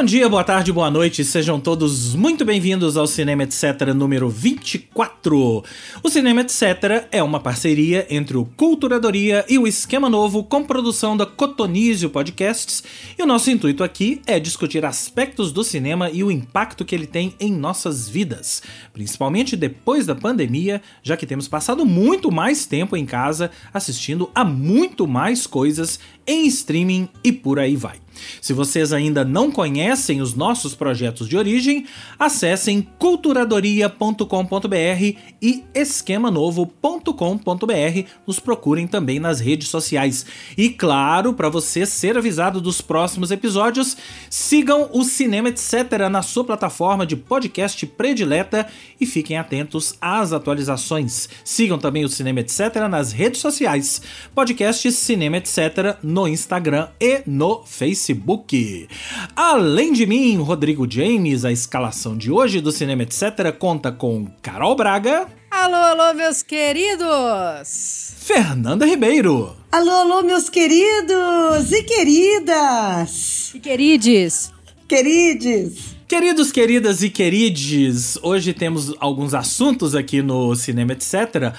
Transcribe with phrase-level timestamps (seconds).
[0.00, 3.92] Bom dia, boa tarde, boa noite, sejam todos muito bem-vindos ao Cinema Etc.
[3.94, 5.62] número 24.
[6.02, 7.06] O Cinema Etc.
[7.12, 12.82] é uma parceria entre o Culturadoria e o Esquema Novo com produção da Cotonizio Podcasts
[13.18, 17.06] e o nosso intuito aqui é discutir aspectos do cinema e o impacto que ele
[17.06, 18.62] tem em nossas vidas,
[18.94, 24.46] principalmente depois da pandemia, já que temos passado muito mais tempo em casa assistindo a
[24.46, 27.98] muito mais coisas em streaming e por aí vai.
[28.40, 31.86] Se vocês ainda não conhecem os nossos projetos de origem,
[32.18, 38.08] acessem culturadoria.com.br e esquemanovo.com.br.
[38.26, 40.26] Nos procurem também nas redes sociais.
[40.56, 43.96] E claro, para você ser avisado dos próximos episódios,
[44.28, 45.74] sigam o Cinema Etc
[46.10, 48.66] na sua plataforma de podcast predileta
[49.00, 51.28] e fiquem atentos às atualizações.
[51.44, 54.02] Sigam também o Cinema Etc nas redes sociais.
[54.34, 58.30] Podcast Cinema Etc no Instagram e no Facebook.
[58.30, 58.88] Facebook.
[59.36, 63.22] Além de mim, Rodrigo James, a escalação de hoje do Cinema Etc.
[63.58, 65.28] conta com Carol Braga.
[65.50, 68.14] Alô, alô, meus queridos!
[68.18, 69.56] Fernanda Ribeiro.
[69.72, 73.52] Alô, alô, meus queridos e queridas!
[73.54, 74.52] E querides!
[74.88, 75.96] Querides!
[76.06, 81.54] Queridos, queridas e querides, hoje temos alguns assuntos aqui no Cinema Etc.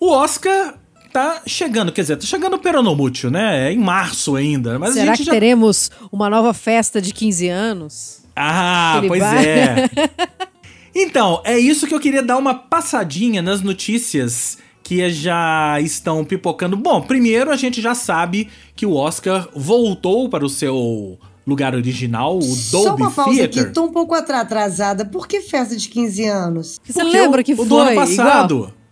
[0.00, 0.74] O Oscar
[1.14, 3.68] tá chegando, quer dizer, tá chegando o Peronomútil, né?
[3.68, 4.80] É em março ainda.
[4.80, 5.30] Mas Será que já...
[5.30, 8.24] teremos uma nova festa de 15 anos?
[8.34, 9.46] Ah, pois vai?
[9.46, 9.90] é.
[10.92, 16.76] então, é isso que eu queria dar uma passadinha nas notícias que já estão pipocando.
[16.76, 22.38] Bom, primeiro a gente já sabe que o Oscar voltou para o seu lugar original,
[22.38, 23.62] o Dolby Só uma pausa Theater.
[23.62, 25.04] aqui, tô um pouco atrasada.
[25.04, 26.80] Por que festa de 15 anos?
[26.84, 28.54] Você Porque lembra que o, foi o do ano passado.
[28.56, 28.83] igual?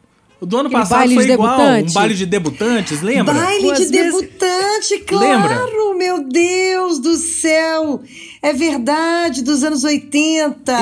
[0.42, 1.90] O do ano Aquele passado baile foi de igual, debutante.
[1.90, 3.32] um baile de debutantes, lembra?
[3.32, 5.94] Baile Duas de vezes- debutante, claro, Lembra?
[5.96, 8.02] meu Deus do céu.
[8.42, 10.72] É verdade, dos anos 80.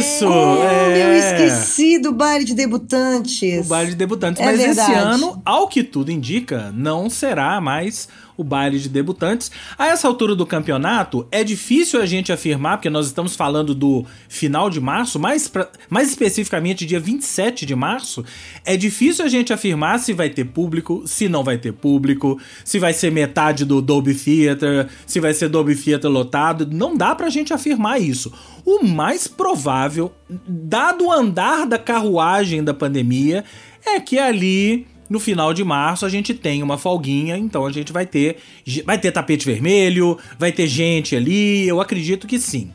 [0.00, 1.04] Isso, Como é.
[1.04, 3.64] eu esqueci do baile de debutantes.
[3.64, 4.42] O baile de debutantes.
[4.42, 4.92] É Mas esse verdade.
[4.94, 9.50] ano, ao que tudo indica, não será mais o baile de debutantes.
[9.78, 14.04] A essa altura do campeonato, é difícil a gente afirmar, porque nós estamos falando do
[14.28, 18.24] final de março, mais, pra- mais especificamente dia 27 de março.
[18.64, 22.78] É difícil a gente afirmar se vai ter público, se não vai ter público, se
[22.78, 26.66] vai ser metade do Dolby Theater, se vai ser Dolby Theater lotado.
[26.70, 28.32] Não dá pra gente afirmar isso.
[28.64, 30.12] O mais provável,
[30.46, 33.44] dado o andar da carruagem da pandemia,
[33.84, 37.92] é que ali no final de março a gente tem uma folguinha, então a gente
[37.92, 38.36] vai ter
[38.84, 42.70] vai ter tapete vermelho, vai ter gente ali, eu acredito que sim.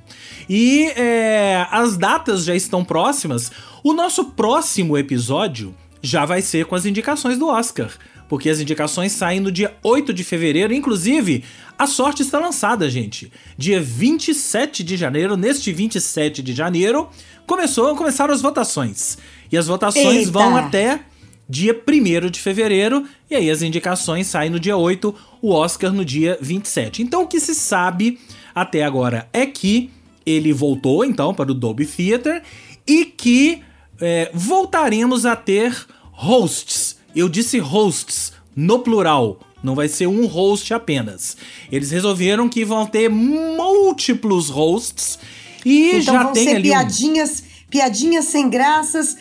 [0.50, 3.52] E é, as datas já estão próximas.
[3.84, 7.90] O nosso próximo episódio já vai ser com as indicações do Oscar.
[8.28, 10.74] Porque as indicações saem no dia 8 de fevereiro.
[10.74, 11.44] Inclusive,
[11.78, 13.32] a sorte está lançada, gente.
[13.58, 17.10] Dia 27 de janeiro, neste 27 de janeiro,
[17.46, 19.18] começou, começaram as votações.
[19.52, 20.32] E as votações Eita.
[20.32, 21.02] vão até
[21.52, 26.06] dia 1 de fevereiro, e aí as indicações saem no dia 8, o Oscar no
[26.06, 27.02] dia 27.
[27.04, 28.18] Então o que se sabe
[28.56, 29.90] até agora é que
[30.26, 32.42] ele voltou então para o Dolby Theater
[32.88, 33.62] e que
[34.00, 35.76] é, voltaremos a ter
[36.12, 36.98] hosts.
[37.16, 39.40] Eu disse hosts no plural.
[39.64, 41.36] Não vai ser um host apenas.
[41.72, 45.20] Eles resolveram que vão ter múltiplos hosts
[45.66, 49.18] e Então já vão tem ser ali um- piadinhas, piadinhas sem graças,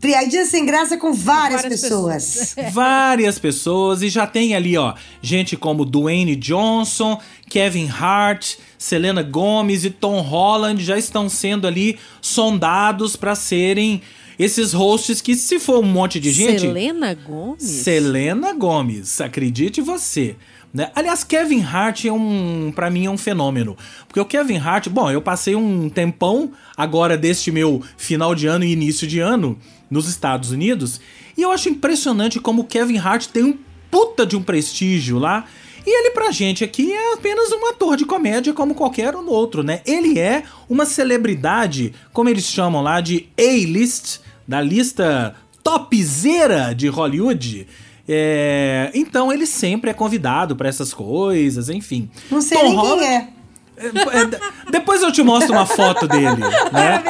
[0.00, 2.56] piadinhas sem graça com várias, várias pessoas.
[2.72, 9.84] várias pessoas e já tem ali, ó, gente como Dwayne Johnson, Kevin Hart, Selena Gomez
[9.84, 14.02] e Tom Holland já estão sendo ali sondados para serem
[14.38, 17.62] esses hosts que se for um monte de gente, Selena Gomes?
[17.62, 20.36] Selena Gomes, acredite você.
[20.72, 20.90] Né?
[20.92, 23.76] Aliás, Kevin Hart é um, para mim é um fenômeno,
[24.08, 28.64] porque o Kevin Hart, bom, eu passei um tempão agora deste meu final de ano
[28.64, 29.56] e início de ano
[29.94, 31.00] nos Estados Unidos,
[31.36, 33.56] e eu acho impressionante como o Kevin Hart tem um
[33.90, 35.44] puta de um prestígio lá.
[35.86, 39.62] E ele pra gente aqui é apenas um ator de comédia como qualquer um outro,
[39.62, 39.82] né?
[39.86, 47.66] Ele é uma celebridade, como eles chamam lá de A-list, da lista topzera de Hollywood.
[48.08, 52.08] É, então ele sempre é convidado pra essas coisas, enfim.
[52.30, 53.28] Não sei Tom nem Holland- quem é.
[53.76, 56.40] É, é, Depois eu te mostro uma foto dele,
[56.72, 57.02] né?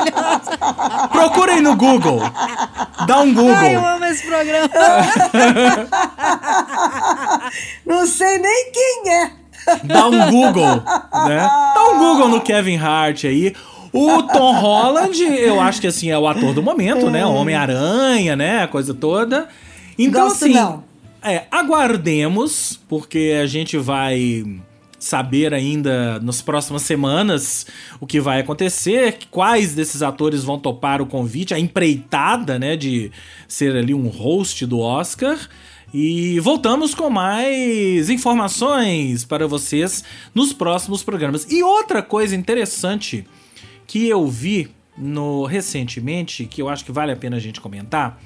[1.12, 2.20] Procurem no Google.
[3.06, 3.54] Dá um Google.
[3.54, 4.68] Ai, eu amo esse programa.
[7.84, 9.30] Não sei nem quem é.
[9.84, 10.82] Dá um Google,
[11.26, 11.48] né?
[11.74, 13.54] Dá um Google no Kevin Hart aí.
[13.92, 17.24] O Tom Holland, eu acho que assim é o ator do momento, né?
[17.24, 18.62] O Homem-Aranha, né?
[18.62, 19.48] A coisa toda.
[19.98, 20.82] Então, Gosto assim, não.
[21.22, 24.44] é, aguardemos, porque a gente vai
[25.04, 27.66] saber ainda nas próximas semanas
[28.00, 33.12] o que vai acontecer, quais desses atores vão topar o convite, a empreitada, né, de
[33.46, 35.38] ser ali um host do Oscar.
[35.92, 40.02] E voltamos com mais informações para vocês
[40.34, 41.46] nos próximos programas.
[41.52, 43.26] E outra coisa interessante
[43.86, 48.18] que eu vi no recentemente, que eu acho que vale a pena a gente comentar,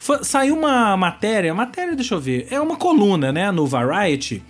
[0.00, 4.42] foi, saiu uma matéria, matéria, deixa eu ver, é uma coluna, né, no Variety,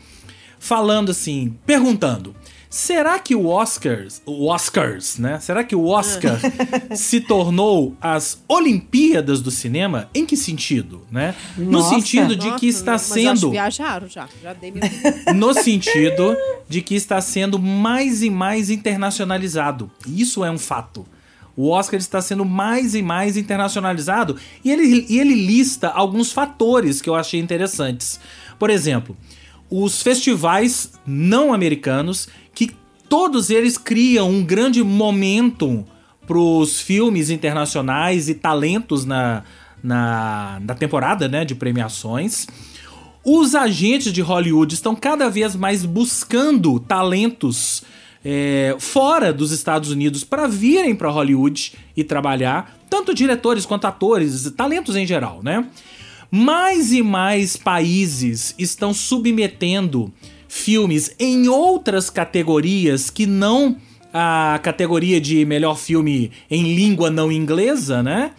[0.66, 2.34] falando assim, perguntando:
[2.68, 5.38] será que o Oscars, o Oscars, né?
[5.40, 6.38] Será que o Oscar
[6.94, 10.10] se tornou as Olimpíadas do cinema?
[10.14, 11.34] Em que sentido, né?
[11.56, 11.94] no Nossa.
[11.94, 14.28] sentido de que Nossa, está mas sendo que viajaram já.
[14.42, 14.90] Já dei minha...
[15.34, 16.36] no sentido
[16.68, 19.90] de que está sendo mais e mais internacionalizado.
[20.06, 21.06] Isso é um fato.
[21.56, 27.00] O Oscar está sendo mais e mais internacionalizado e ele, e ele lista alguns fatores
[27.00, 28.20] que eu achei interessantes.
[28.58, 29.16] Por exemplo,
[29.70, 32.70] os festivais não americanos, que
[33.08, 35.84] todos eles criam um grande momentum
[36.26, 39.44] para os filmes internacionais e talentos na,
[39.82, 42.46] na, na temporada né, de premiações.
[43.24, 47.82] Os agentes de Hollywood estão cada vez mais buscando talentos
[48.24, 54.50] é, fora dos Estados Unidos para virem para Hollywood e trabalhar, tanto diretores quanto atores,
[54.56, 55.64] talentos em geral, né?
[56.30, 60.12] Mais e mais países estão submetendo
[60.48, 63.76] filmes em outras categorias que não
[64.12, 68.32] a categoria de melhor filme em língua não inglesa, né?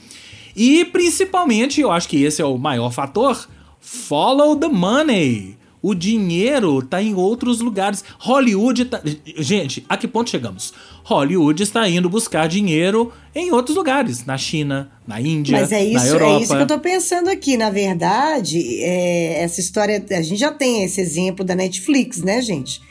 [0.56, 3.48] E principalmente, eu acho que esse é o maior fator,
[3.80, 5.56] follow the money.
[5.82, 8.04] O dinheiro tá em outros lugares.
[8.20, 9.02] Hollywood tá.
[9.38, 10.74] Gente, a que ponto chegamos?
[11.04, 14.26] Hollywood está indo buscar dinheiro em outros lugares.
[14.26, 16.32] Na China, na Índia, Mas é na isso, Europa.
[16.32, 17.56] é isso que eu tô pensando aqui.
[17.56, 20.04] Na verdade, é, essa história.
[20.10, 22.82] A gente já tem esse exemplo da Netflix, né, gente?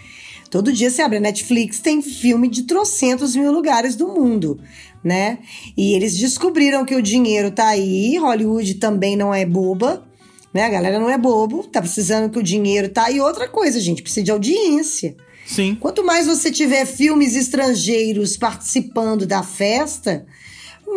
[0.49, 4.61] Todo dia você abre a Netflix, tem filme de trocentos mil lugares do mundo,
[5.03, 5.41] né?
[5.77, 10.06] E eles descobriram que o dinheiro tá aí, Hollywood também não é boba,
[10.57, 10.65] né?
[10.65, 13.11] A galera não é bobo, tá precisando que o dinheiro tá.
[13.11, 15.15] E outra coisa, gente, precisa de audiência.
[15.47, 15.77] Sim.
[15.79, 20.27] Quanto mais você tiver filmes estrangeiros participando da festa,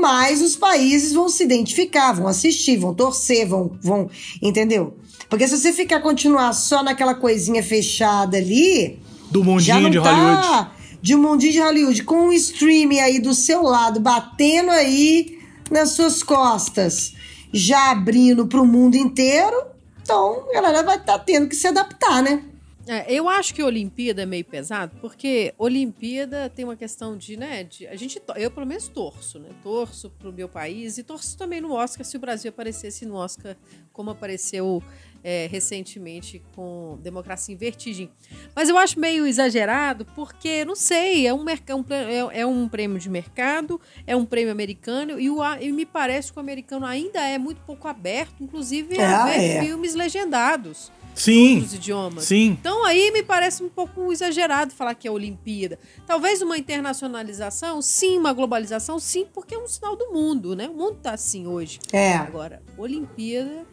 [0.02, 4.10] mais os países vão se identificar, vão assistir, vão torcer, vão, vão,
[4.42, 4.98] entendeu?
[5.30, 8.98] Porque se você ficar continuar só naquela coisinha fechada ali,
[9.30, 10.70] Do mundinho de tá Hollywood.
[11.02, 15.38] de um mundinho de Hollywood com um streaming aí do seu lado, batendo aí
[15.70, 17.14] nas suas costas,
[17.54, 19.68] já abrindo pro mundo inteiro.
[20.02, 22.44] Então, a galera vai estar tendo que se adaptar, né?
[22.88, 27.64] É, eu acho que Olimpíada é meio pesado, porque Olimpíada tem uma questão de, né,
[27.64, 31.62] de, a gente, eu pelo menos torço, né, torço pro meu país e torço também
[31.62, 33.56] no Oscar se o Brasil aparecesse no Oscar
[33.94, 34.82] como apareceu
[35.24, 38.12] é, recentemente com Democracia em Vertigem.
[38.56, 42.68] Mas eu acho meio exagerado, porque, não sei, é um, é um, é, é um
[42.68, 46.86] prêmio de mercado, é um prêmio americano, e, o, e me parece que o americano
[46.86, 49.62] ainda é muito pouco aberto, inclusive É, a ver é.
[49.62, 51.60] filmes legendados Sim.
[51.60, 52.24] dos idiomas.
[52.24, 52.58] Sim.
[52.60, 55.78] Então aí me parece um pouco exagerado falar que é Olimpíada.
[56.08, 60.70] Talvez uma internacionalização, sim, uma globalização, sim, porque é um sinal do mundo, né?
[60.70, 61.80] O mundo tá assim hoje.
[61.92, 63.66] É, Agora, Olimpíada.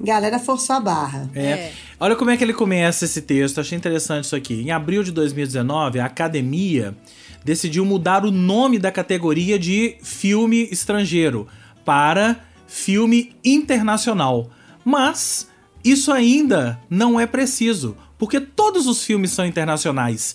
[0.00, 1.30] Galera forçou a barra.
[1.34, 1.42] É.
[1.42, 1.72] É.
[2.00, 4.62] Olha como é que ele começa esse texto, achei interessante isso aqui.
[4.62, 6.96] Em abril de 2019, a academia
[7.44, 11.46] decidiu mudar o nome da categoria de filme estrangeiro
[11.84, 14.50] para filme internacional.
[14.84, 15.48] Mas
[15.84, 20.34] isso ainda não é preciso, porque todos os filmes são internacionais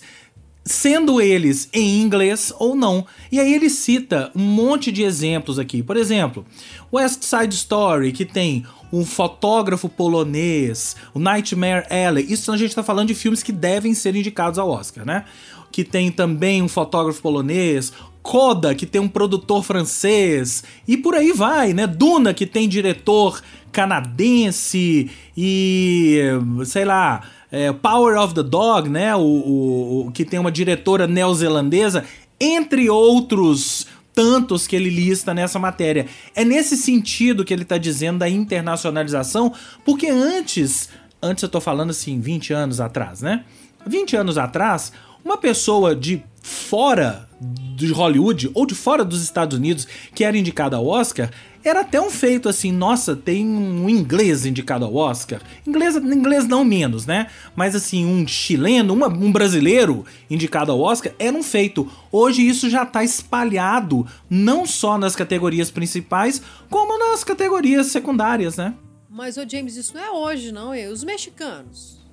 [0.64, 3.06] sendo eles em inglês ou não.
[3.30, 5.82] E aí ele cita um monte de exemplos aqui.
[5.82, 6.46] Por exemplo,
[6.92, 8.64] West Side Story, que tem
[8.98, 12.24] um fotógrafo polonês, o Nightmare Alley.
[12.32, 15.24] Isso a gente está falando de filmes que devem ser indicados ao Oscar, né?
[15.72, 21.32] Que tem também um fotógrafo polonês, Coda, que tem um produtor francês, e por aí
[21.32, 21.86] vai, né?
[21.86, 26.20] Duna, que tem diretor canadense e
[26.64, 29.14] sei lá, é, Power of the Dog, né?
[29.14, 32.04] O, o- o- que tem uma diretora neozelandesa,
[32.40, 36.06] entre outros tantos que ele lista nessa matéria.
[36.34, 39.52] É nesse sentido que ele tá dizendo da internacionalização,
[39.84, 40.88] porque antes,
[41.20, 43.44] antes eu tô falando assim, 20 anos atrás, né?
[43.86, 44.92] 20 anos atrás,
[45.24, 50.76] uma pessoa de fora de Hollywood ou de fora dos Estados Unidos que era indicada
[50.76, 51.30] ao Oscar,
[51.64, 55.40] era até um feito assim, nossa, tem um inglês indicado ao Oscar.
[55.66, 57.28] Inglês, inglês não menos, né?
[57.56, 61.90] Mas assim, um chileno, uma- um brasileiro indicado ao Oscar era um feito.
[62.12, 68.74] Hoje isso já tá espalhado não só nas categorias principais, como nas categorias secundárias, né?
[69.08, 70.74] Mas, ô James, isso não é hoje, não.
[70.74, 72.03] É os mexicanos.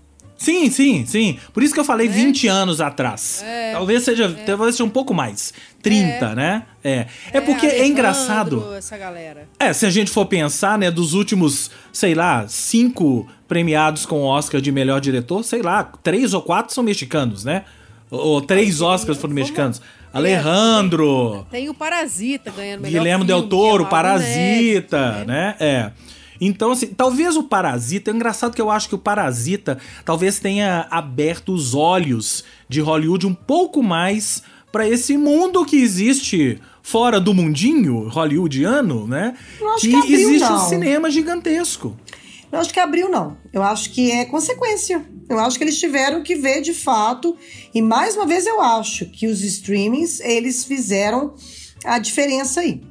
[0.41, 1.37] Sim, sim, sim.
[1.53, 2.09] Por isso que eu falei é?
[2.09, 3.43] 20 anos atrás.
[3.45, 3.73] É.
[3.73, 4.43] Talvez seja, é.
[4.43, 5.53] talvez seja um pouco mais.
[5.83, 6.35] 30, é.
[6.35, 6.63] né?
[6.83, 6.89] É.
[6.91, 8.73] É, é porque é engraçado.
[8.73, 9.47] Essa galera.
[9.59, 14.59] É, se a gente for pensar, né, dos últimos, sei lá, cinco premiados com Oscar
[14.59, 17.63] de melhor diretor, sei lá, três ou quatro são mexicanos, né?
[18.09, 19.79] Ou três Oscars foram mexicanos.
[20.11, 21.45] Alejandro.
[21.51, 25.55] Tem, tem, o Parasita ganhando melhor Guilherme filme, Del Toro, Parasita, né?
[25.59, 25.91] É.
[26.43, 30.87] Então, assim, talvez o Parasita, é engraçado que eu acho que o Parasita talvez tenha
[30.89, 37.33] aberto os olhos de Hollywood um pouco mais para esse mundo que existe fora do
[37.33, 39.37] mundinho hollywoodiano, né?
[39.79, 40.55] que, que abriu, existe não.
[40.55, 41.95] um cinema gigantesco.
[42.51, 43.37] Eu acho que abriu, não.
[43.53, 45.05] Eu acho que é consequência.
[45.29, 47.37] Eu acho que eles tiveram que ver de fato.
[47.73, 51.35] E mais uma vez eu acho que os streamings, eles fizeram
[51.85, 52.81] a diferença aí.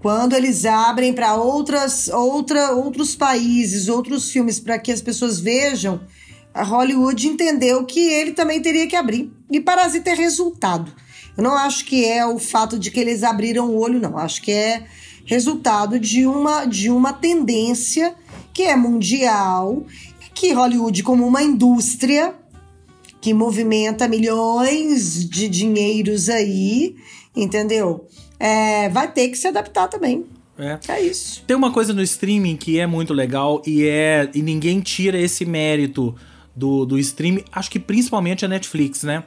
[0.00, 6.00] Quando eles abrem para outras outra, outros países, outros filmes, para que as pessoas vejam,
[6.54, 9.32] a Hollywood entendeu que ele também teria que abrir.
[9.50, 10.92] E Parasita é resultado.
[11.36, 14.18] Eu não acho que é o fato de que eles abriram o olho, não.
[14.18, 14.84] Acho que é
[15.24, 18.14] resultado de uma, de uma tendência
[18.52, 19.84] que é mundial
[20.38, 22.32] que Hollywood, como uma indústria
[23.20, 26.94] que movimenta milhões de dinheiros aí,
[27.34, 28.06] entendeu?
[28.38, 30.24] É, vai ter que se adaptar também.
[30.58, 30.78] É.
[30.88, 31.44] é isso.
[31.46, 35.44] Tem uma coisa no streaming que é muito legal e é e ninguém tira esse
[35.44, 36.14] mérito
[36.54, 39.22] do, do streaming, acho que principalmente a Netflix, né?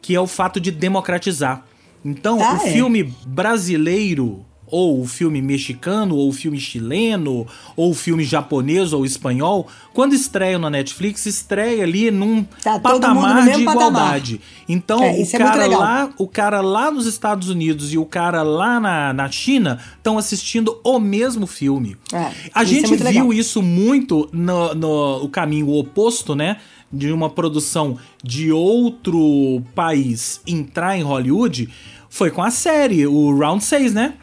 [0.00, 1.66] Que é o fato de democratizar.
[2.04, 2.72] Então, ah, o é?
[2.72, 7.46] filme brasileiro ou o filme mexicano, ou o filme chileno,
[7.76, 13.44] ou o filme japonês ou espanhol, quando estreia na Netflix, estreia ali num tá, patamar
[13.44, 14.38] de igualdade.
[14.38, 14.64] Patamar.
[14.68, 18.04] Então, é, o, é cara é lá, o cara lá nos Estados Unidos e o
[18.04, 21.96] cara lá na, na China estão assistindo o mesmo filme.
[22.12, 23.32] É, A gente é viu legal.
[23.32, 26.58] isso muito no, no o caminho oposto, né?
[26.92, 31.68] De uma produção de outro país entrar em Hollywood,
[32.08, 34.14] foi com a série, o Round 6, né?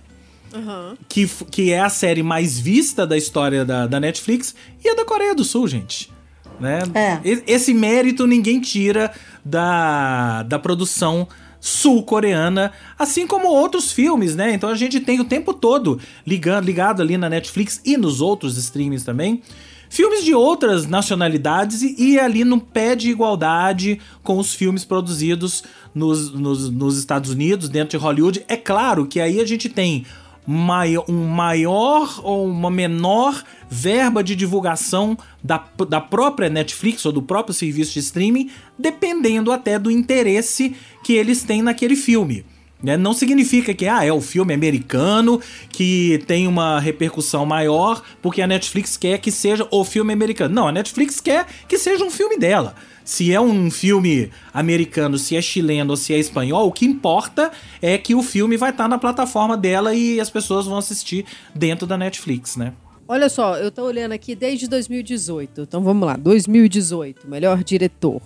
[0.56, 0.96] Uhum.
[1.10, 5.06] Que, que é a série mais vista da história da, da Netflix e é da
[5.06, 6.12] Coreia do Sul, gente.
[6.60, 6.80] Né?
[6.94, 7.20] É.
[7.46, 9.12] Esse mérito ninguém tira
[9.44, 11.28] da, da produção
[11.60, 14.54] sul-coreana, assim como outros filmes, né?
[14.54, 18.56] Então a gente tem o tempo todo ligando, ligado ali na Netflix e nos outros
[18.56, 19.42] streamings também.
[19.90, 25.64] Filmes de outras nacionalidades e, e ali no pé de igualdade com os filmes produzidos
[25.94, 28.46] nos, nos, nos Estados Unidos, dentro de Hollywood.
[28.48, 30.06] É claro que aí a gente tem
[30.46, 37.22] maior, um maior ou uma menor verba de divulgação da, da própria Netflix ou do
[37.22, 42.46] próprio serviço de streaming, dependendo até do interesse que eles têm naquele filme.
[42.84, 42.98] Né?
[42.98, 48.48] Não significa que ah, é o filme americano que tem uma repercussão maior porque a
[48.48, 50.54] Netflix quer que seja o filme americano.
[50.54, 52.76] Não, a Netflix quer que seja um filme dela
[53.06, 57.52] se é um filme americano, se é chileno ou se é espanhol, o que importa
[57.80, 61.24] é que o filme vai estar tá na plataforma dela e as pessoas vão assistir
[61.54, 62.74] dentro da Netflix, né?
[63.08, 65.62] Olha só, eu tô olhando aqui desde 2018.
[65.62, 68.22] Então vamos lá, 2018, melhor diretor,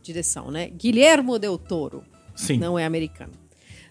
[0.00, 0.70] direção, né?
[0.70, 2.04] Guilhermo Del Toro.
[2.36, 2.56] Sim.
[2.58, 3.32] Não é americano.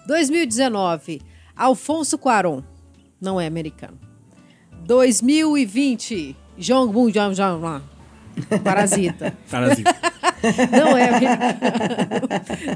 [0.08, 1.22] 2019,
[1.54, 2.64] Alfonso Cuarón.
[3.20, 4.00] Não é americano.
[4.86, 7.84] 2020, Jong Bun Jong Jong
[8.64, 9.34] Parasita.
[9.50, 9.96] Parasita.
[10.72, 11.10] Não é.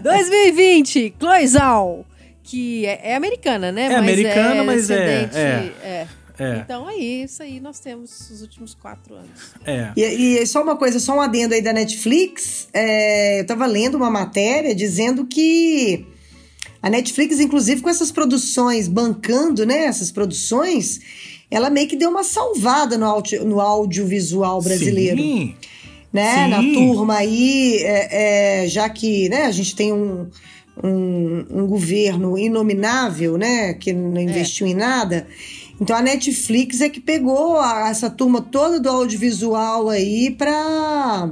[0.02, 2.06] 2020, Cloizal.
[2.44, 3.86] Que é, é, americana, né?
[3.86, 6.08] É mas americana, é mas é, é, é.
[6.40, 6.58] É.
[6.58, 9.54] Então é isso aí, nós temos os últimos quatro anos.
[9.66, 9.92] É.
[9.96, 12.68] E, e só uma coisa, só um adendo aí da Netflix.
[12.74, 16.06] É, eu tava lendo uma matéria dizendo que
[16.82, 19.86] a Netflix, inclusive, com essas produções, bancando, né?
[19.86, 21.00] Essas produções,
[21.50, 25.22] ela meio que deu uma salvada no, audio, no audiovisual brasileiro.
[25.22, 25.56] Sim.
[26.12, 26.44] Né?
[26.44, 26.50] Sim.
[26.50, 30.28] Na turma aí, é, é, já que né, a gente tem um,
[30.84, 33.74] um, um, governo inominável, né?
[33.74, 34.70] Que não investiu é.
[34.70, 35.28] em nada.
[35.82, 41.32] Então a Netflix é que pegou a, essa turma toda do audiovisual aí para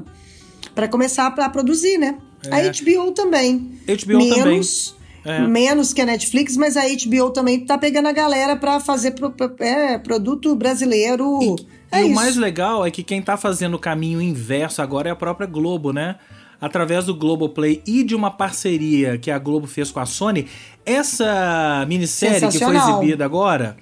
[0.74, 2.18] para começar a produzir, né?
[2.50, 3.77] A HBO também.
[3.86, 5.40] HBO Menos, também é.
[5.42, 9.34] Menos que a Netflix, mas a HBO também tá pegando a galera para fazer pro,
[9.60, 11.40] é, produto brasileiro.
[11.42, 15.10] E, é e o mais legal é que quem tá fazendo o caminho inverso agora
[15.10, 16.16] é a própria Globo, né?
[16.60, 20.48] Através do Globoplay e de uma parceria que a Globo fez com a Sony,
[20.86, 23.78] essa minissérie que foi exibida agora,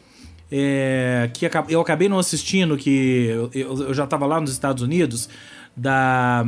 [0.51, 5.29] é, que eu acabei não assistindo, que eu, eu já tava lá nos Estados Unidos,
[5.75, 6.45] da.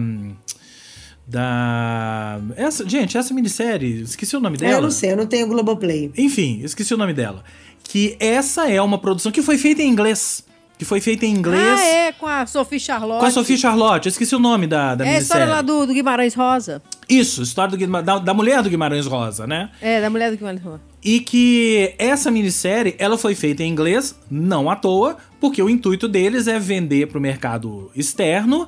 [1.32, 2.40] Da.
[2.58, 4.74] Essa, gente, essa minissérie, esqueci o nome dela.
[4.74, 6.12] Eu não sei, eu não tenho Globoplay.
[6.18, 7.44] Enfim, esqueci o nome dela.
[7.84, 10.44] Que essa é uma produção que foi feita em inglês.
[10.78, 11.80] que foi feita em inglês.
[11.80, 13.20] Ah, é, com a Sophie Charlotte.
[13.20, 15.22] Com a Sophie Charlotte, eu esqueci o nome da, da É a minissérie.
[15.24, 16.82] história lá do, do Guimarães Rosa.
[17.08, 19.70] Isso, história do da, da mulher do Guimarães Rosa, né?
[19.82, 20.82] É, da mulher do Guimarães Rosa.
[21.04, 26.08] E que essa minissérie, ela foi feita em inglês, não à toa, porque o intuito
[26.08, 28.68] deles é vender para o mercado externo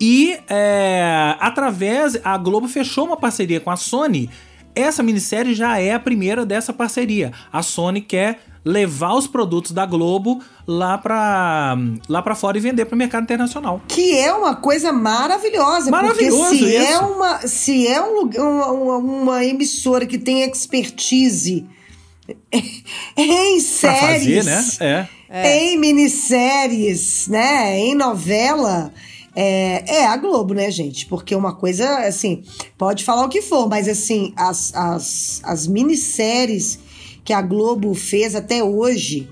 [0.00, 4.28] e é, através a Globo fechou uma parceria com a Sony.
[4.74, 7.30] Essa minissérie já é a primeira dessa parceria.
[7.52, 11.76] A Sony quer levar os produtos da Globo lá para
[12.08, 13.82] lá para fora e vender para o mercado internacional.
[13.86, 15.90] Que é uma coisa maravilhosa.
[15.90, 17.04] Maravilhoso porque se é isso.
[17.04, 21.66] uma Se é um uma, uma- emissora que tem expertise
[23.16, 25.08] em Para fazer, séries, né?
[25.28, 25.58] É.
[25.64, 27.78] em minisséries, né?
[27.78, 28.92] Em novela.
[29.34, 31.06] É, é a Globo, né, gente?
[31.06, 32.42] Porque uma coisa, assim,
[32.76, 36.78] pode falar o que for, mas assim, as, as, as minisséries
[37.24, 39.28] que a Globo fez até hoje,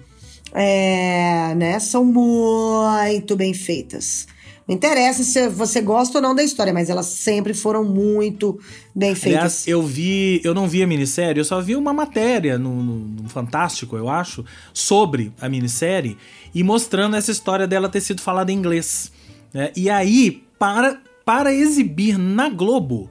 [0.52, 4.26] é, né, são muito bem feitas.
[4.66, 8.58] Não interessa se você gosta ou não da história, mas elas sempre foram muito
[8.94, 9.38] bem feitas.
[9.40, 13.22] Aliás, eu vi, eu não vi a minissérie, eu só vi uma matéria no, no-
[13.22, 16.16] no Fantástico, eu acho, sobre a minissérie
[16.54, 19.10] e mostrando essa história dela ter sido falada em inglês.
[19.52, 19.70] Né?
[19.76, 23.10] E aí, para, para exibir na Globo,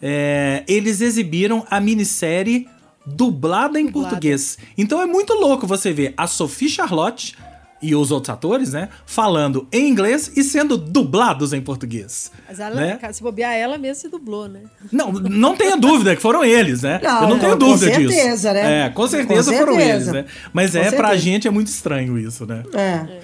[0.00, 2.68] é, eles exibiram a minissérie
[3.06, 4.08] dublada em Dublada.
[4.10, 4.58] português.
[4.76, 7.36] Então é muito louco você ver a Sophie Charlotte
[7.82, 12.30] e os outros atores, né, falando em inglês e sendo dublados em português.
[12.46, 12.98] Mas ela, né?
[13.12, 14.60] se bobear, ela mesmo se dublou, né?
[14.92, 17.00] Não, não tenha dúvida que foram eles, né?
[17.02, 18.12] Não, eu não tenho com dúvida disso.
[18.12, 18.86] certeza, né?
[18.86, 19.94] É, com certeza Com foram certeza.
[19.94, 20.24] eles, né?
[20.52, 21.18] Mas Com é, pra certeza.
[21.18, 22.62] gente é muito estranho isso, né?
[22.72, 23.20] É.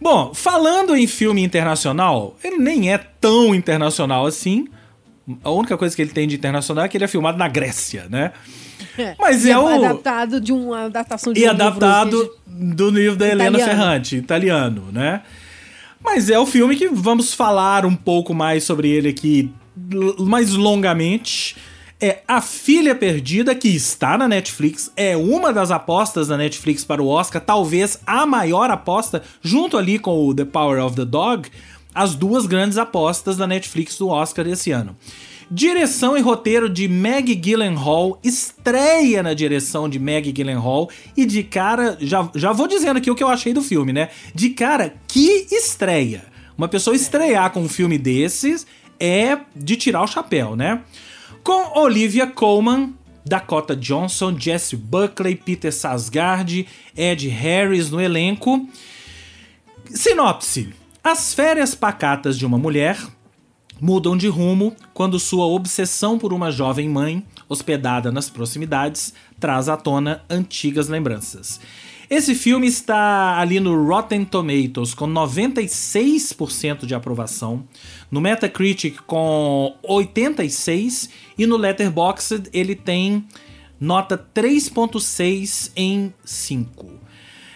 [0.00, 4.68] Bom, falando em filme internacional, ele nem é tão internacional assim.
[5.42, 8.06] A única coisa que ele tem de internacional é que ele é filmado na Grécia,
[8.08, 8.32] né?
[9.18, 13.16] Mas E é o- adaptado de uma adaptação de E um livro adaptado do livro
[13.16, 13.58] da Helena.
[13.58, 15.22] Ferrante, italiano, né?
[16.02, 19.50] Mas é o filme que vamos falar um pouco mais sobre ele aqui
[20.20, 21.56] mais longamente.
[21.98, 27.02] É A Filha Perdida, que está na Netflix, é uma das apostas da Netflix para
[27.02, 31.48] o Oscar, talvez a maior aposta, junto ali com o The Power of the Dog,
[31.94, 34.94] as duas grandes apostas da Netflix do Oscar esse ano.
[35.50, 41.96] Direção e roteiro de Maggie Gyllenhaal, estreia na direção de Maggie Gyllenhaal e de cara,
[41.98, 44.10] já, já vou dizendo aqui o que eu achei do filme, né?
[44.34, 46.24] De cara, que estreia!
[46.58, 48.66] Uma pessoa estrear com um filme desses
[49.00, 50.82] é de tirar o chapéu, né?
[51.46, 52.92] Com Olivia Colman,
[53.24, 58.68] Dakota Johnson, Jesse Buckley, Peter Sarsgaard, Ed Harris no elenco.
[59.88, 62.98] Sinopse: As férias pacatas de uma mulher
[63.80, 69.76] mudam de rumo quando sua obsessão por uma jovem mãe, hospedada nas proximidades, traz à
[69.76, 71.60] tona antigas lembranças.
[72.08, 77.66] Esse filme está ali no Rotten Tomatoes com 96% de aprovação,
[78.10, 83.24] no Metacritic com 86 e no Letterboxd ele tem
[83.80, 86.90] nota 3.6 em 5.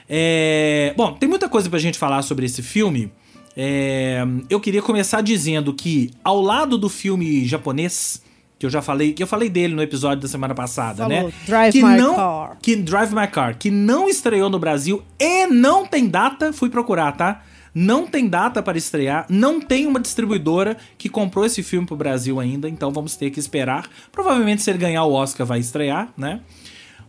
[0.08, 3.12] É, Bom, tem muita coisa pra gente falar sobre esse filme.
[3.56, 8.20] É, Eu queria começar dizendo que, ao lado do filme japonês,
[8.60, 11.32] que eu já falei, que eu falei dele no episódio da semana passada, Falou, né?
[11.46, 12.58] Drive que My não, Car.
[12.60, 17.12] Que Drive My Car, que não estreou no Brasil e não tem data, fui procurar,
[17.12, 17.42] tá?
[17.74, 22.38] Não tem data para estrear, não tem uma distribuidora que comprou esse filme pro Brasil
[22.38, 23.88] ainda, então vamos ter que esperar.
[24.12, 26.40] Provavelmente, se ele ganhar o Oscar, vai estrear, né?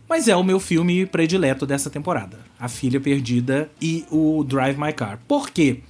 [0.08, 2.38] Mas é o meu filme predileto dessa temporada.
[2.58, 5.18] A Filha Perdida e o Drive My Car.
[5.28, 5.80] Por quê?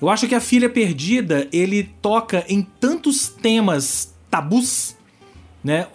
[0.00, 4.96] Eu acho que a Filha Perdida, ele toca em tantos temas tabus,
[5.64, 5.86] né?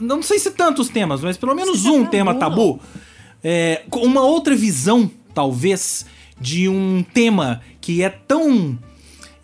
[0.00, 2.80] Não sei se tantos temas, mas pelo menos é um tabu, tema tabu.
[3.42, 6.06] É, uma outra visão, talvez,
[6.40, 8.78] de um tema que é tão.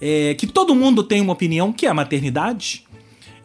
[0.00, 2.84] é, que todo mundo tem uma opinião, que é a maternidade.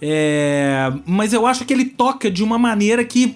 [0.01, 3.35] É, mas eu acho que ele toca de uma maneira que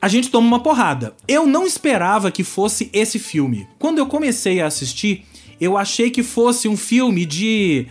[0.00, 1.14] a gente toma uma porrada.
[1.26, 3.68] Eu não esperava que fosse esse filme.
[3.78, 5.24] Quando eu comecei a assistir,
[5.60, 7.86] eu achei que fosse um filme de.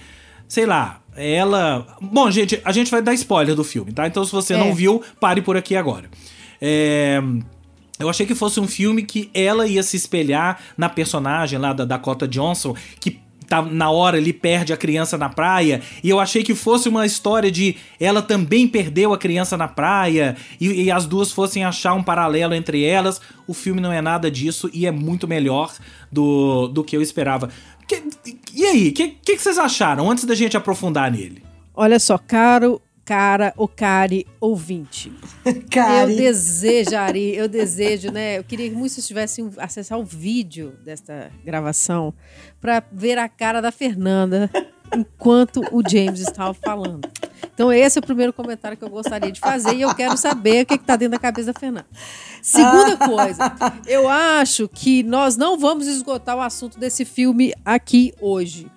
[0.48, 1.86] Sei lá, ela.
[2.02, 4.08] Bom, gente, a gente vai dar spoiler do filme, tá?
[4.08, 4.58] Então, se você É.
[4.58, 6.10] não viu, pare por aqui agora.
[6.62, 7.20] É.
[8.00, 11.84] Eu achei que fosse um filme que ela ia se espelhar na personagem lá da
[11.84, 16.44] Dakota Johnson, que tá na hora ele perde a criança na praia, e eu achei
[16.44, 21.06] que fosse uma história de ela também perdeu a criança na praia, e, e as
[21.08, 23.20] duas fossem achar um paralelo entre elas.
[23.48, 25.74] O filme não é nada disso e é muito melhor
[26.12, 27.50] do, do que eu esperava.
[27.88, 28.04] Que-
[28.58, 31.44] e aí, o que, que, que vocês acharam antes da gente aprofundar nele?
[31.74, 35.14] Olha só, caro cara, o cari ouvinte.
[35.72, 36.12] Cari.
[36.12, 38.38] Eu desejaria, eu desejo, né?
[38.38, 42.14] Eu queria que muitos tivessem acessar o vídeo desta gravação
[42.60, 44.52] para ver a cara da Fernanda
[44.96, 47.08] enquanto o James estava falando.
[47.54, 50.64] Então, esse é o primeiro comentário que eu gostaria de fazer e eu quero saber
[50.64, 51.88] o que está dentro da cabeça da Fernanda.
[52.42, 53.56] Segunda coisa,
[53.88, 58.70] eu acho que nós não vamos esgotar o assunto desse filme aqui hoje.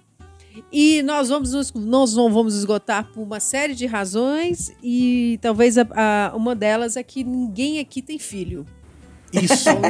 [0.72, 5.86] E nós vamos nós não vamos esgotar por uma série de razões e talvez a,
[5.94, 8.66] a, uma delas é que ninguém aqui tem filho.
[9.32, 9.68] Isso.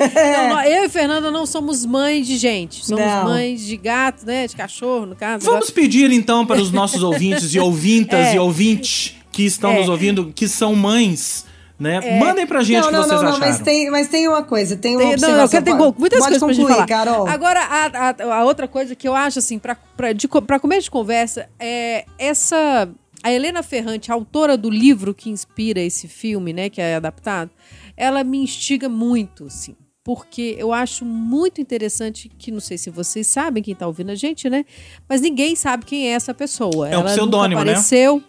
[0.00, 3.24] Então, nós- eu e Fernanda não somos mães de gente, somos Não.
[3.24, 5.44] mães de gato, né, de cachorro, no caso.
[5.44, 8.34] Vamos pedir então para os nossos ouvintes e ouvintas É.
[8.36, 9.78] e ouvintes que estão É.
[9.80, 11.44] nos ouvindo, que são mães,
[11.78, 12.18] né?
[12.18, 13.52] Mandem pra gente não, o que não, vocês não, não, acharam.
[13.52, 15.58] mas tem, mas tem uma coisa, tem uma Tem- não, observação.
[15.58, 16.86] eu quero Pode- muitas pode coisas pra gente concluir, falar.
[16.86, 17.26] Carol.
[17.28, 20.82] Agora, a, a- a outra coisa que eu acho, assim, pra, pra, de, pra começo
[20.84, 22.88] de conversa, é essa.
[23.20, 27.50] A Helena Ferrante, a autora do livro que inspira esse filme, né, que é adaptado,
[27.98, 29.74] ela me instiga muito, assim.
[30.04, 34.14] Porque eu acho muito interessante que, não sei se vocês sabem, quem tá ouvindo a
[34.14, 34.64] gente, né?
[35.06, 36.88] Mas ninguém sabe quem é essa pessoa.
[36.88, 37.72] É um ela pseudônimo, nunca né?
[37.72, 38.22] apareceu,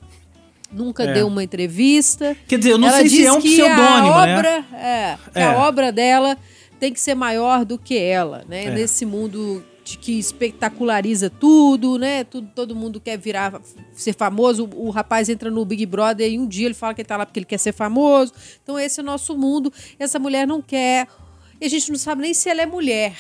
[0.74, 1.14] nunca É.
[1.14, 2.36] deu uma entrevista.
[2.48, 4.38] Quer dizer, eu não ela sei se é um pseudônimo, a né?
[4.38, 5.44] obra, é, que É.
[5.44, 6.38] a obra dela
[6.80, 8.66] tem que ser maior do que ela, né?
[8.66, 8.72] É.
[8.72, 9.64] Nesse mundo
[9.98, 12.24] que espetaculariza tudo, né?
[12.24, 13.60] Tudo, todo mundo quer virar,
[13.94, 14.70] ser famoso.
[14.76, 17.18] O, o rapaz entra no Big Brother e um dia ele fala que ele tá
[17.18, 18.34] lá porque ele quer ser famoso.
[18.64, 19.72] Então esse é o nosso mundo.
[19.98, 21.08] Essa mulher não quer.
[21.62, 23.14] E a gente não sabe nem se ela é mulher,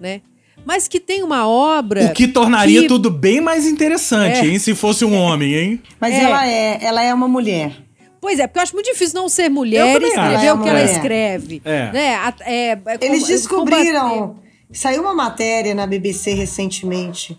[0.00, 0.20] né?
[0.64, 2.06] Mas que tem uma obra.
[2.06, 4.46] O que tornaria que- tudo bem mais interessante, É.
[4.46, 4.58] hein?
[4.58, 5.82] Se fosse um homem, hein?
[6.00, 6.22] Mas É.
[6.22, 7.76] ela é, ela é uma mulher.
[8.20, 10.80] Pois é, porque eu acho muito difícil não ser mulher e escrever o que ela
[10.80, 10.84] É.
[10.84, 11.62] escreve.
[11.64, 11.92] É.
[11.92, 12.14] Né?
[12.40, 14.36] É- é Eles com- combater- descobriram.
[14.72, 17.38] Saiu uma matéria na BBC recentemente.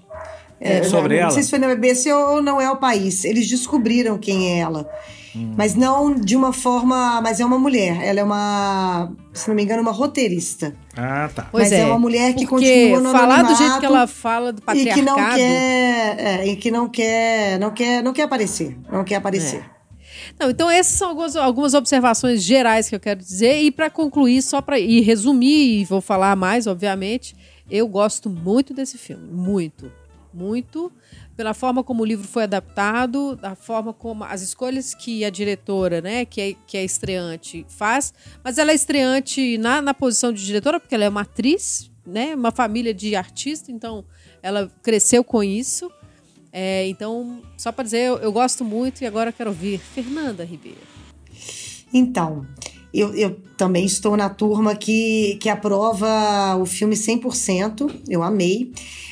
[0.59, 1.25] É, sobre não, ela?
[1.25, 3.23] Não sei se foi na BBC ou não é o país.
[3.23, 4.89] Eles descobriram quem é ela.
[5.55, 7.21] Mas não de uma forma.
[7.21, 8.01] Mas é uma mulher.
[8.03, 9.11] Ela é uma.
[9.33, 10.75] Se não me engano, uma roteirista.
[10.95, 11.47] Ah, tá.
[11.51, 14.51] Pois Mas é uma mulher que porque continua no falar do jeito que ela fala
[14.51, 14.99] do E patriarcado.
[14.99, 16.19] que não quer.
[16.19, 17.59] é, e que não quer.
[17.59, 18.75] Não quer, não quer aparecer.
[18.91, 19.63] Não quer aparecer.
[20.39, 23.61] Não, então essas são algumas, algumas observações gerais que eu quero dizer.
[23.61, 27.35] E para concluir só para e resumir e vou falar mais, obviamente,
[27.69, 29.91] eu gosto muito desse filme, muito,
[30.33, 30.91] muito.
[31.35, 36.01] Pela forma como o livro foi adaptado, da forma como as escolhas que a diretora,
[36.01, 40.43] né, que é, que é estreante faz, mas ela é estreante na, na posição de
[40.43, 44.03] diretora porque ela é uma atriz, né, uma família de artista, então
[44.41, 45.91] ela cresceu com isso.
[46.59, 50.79] É, então, só para dizer, eu, eu gosto muito e agora quero ouvir Fernanda Ribeiro.
[51.93, 52.47] Então,
[52.91, 58.01] eu, eu também estou na turma que, que aprova o filme 100%.
[58.09, 58.71] Eu amei.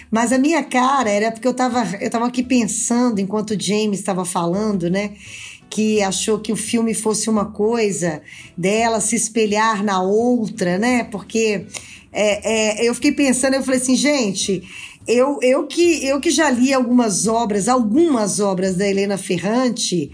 [0.09, 3.99] Mas a minha cara era porque eu estava eu tava aqui pensando, enquanto o James
[3.99, 5.13] estava falando, né?
[5.69, 8.23] Que achou que o filme fosse uma coisa
[8.57, 11.03] dela se espelhar na outra, né?
[11.03, 11.67] Porque
[12.11, 14.63] é, é, eu fiquei pensando, eu falei assim, gente,
[15.07, 20.11] eu, eu, que, eu que já li algumas obras, algumas obras da Helena Ferrante,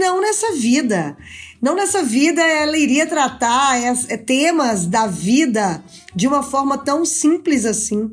[0.00, 1.16] não nessa vida.
[1.62, 5.82] Não nessa vida ela iria tratar es- temas da vida
[6.14, 8.10] de uma forma tão simples assim.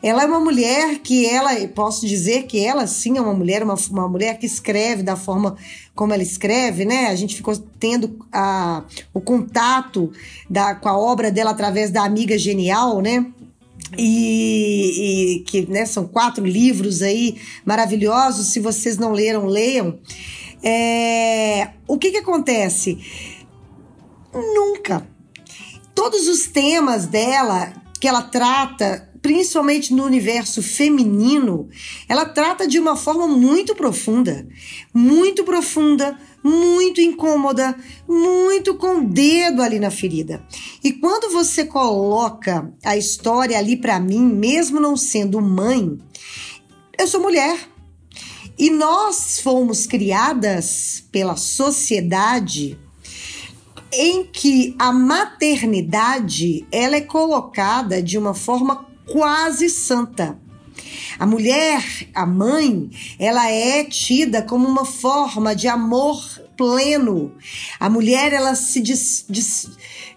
[0.00, 3.74] Ela é uma mulher que ela, posso dizer que ela sim é uma mulher, uma,
[3.90, 5.56] uma mulher que escreve da forma
[5.96, 7.08] como ela escreve, né?
[7.08, 10.12] A gente ficou tendo a, o contato
[10.48, 13.26] da, com a obra dela através da Amiga Genial, né?
[13.98, 18.46] E, e que né, são quatro livros aí maravilhosos.
[18.46, 19.98] Se vocês não leram, leiam.
[20.62, 22.98] É, o que, que acontece?
[24.32, 25.06] Nunca.
[25.94, 31.68] Todos os temas dela que ela trata, principalmente no universo feminino,
[32.08, 34.44] ela trata de uma forma muito profunda,
[34.92, 37.76] muito profunda, muito incômoda,
[38.08, 40.44] muito com o dedo ali na ferida.
[40.82, 45.96] E quando você coloca a história ali para mim, mesmo não sendo mãe,
[46.98, 47.56] eu sou mulher.
[48.58, 52.76] E nós fomos criadas pela sociedade
[53.92, 60.38] em que a maternidade ela é colocada de uma forma quase santa.
[61.18, 61.82] A mulher,
[62.14, 66.20] a mãe, ela é tida como uma forma de amor
[66.56, 67.32] pleno.
[67.78, 69.68] A mulher, ela se des, des,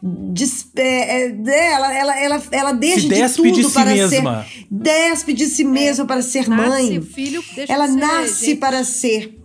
[0.01, 4.43] des- é, é, ela, ela, ela, ela deixa Se de tudo de si para mesma.
[4.43, 7.01] ser despe de si mesma para ser Nasce mãe.
[7.01, 9.37] filho, deixa Ela de ser nasce para ser.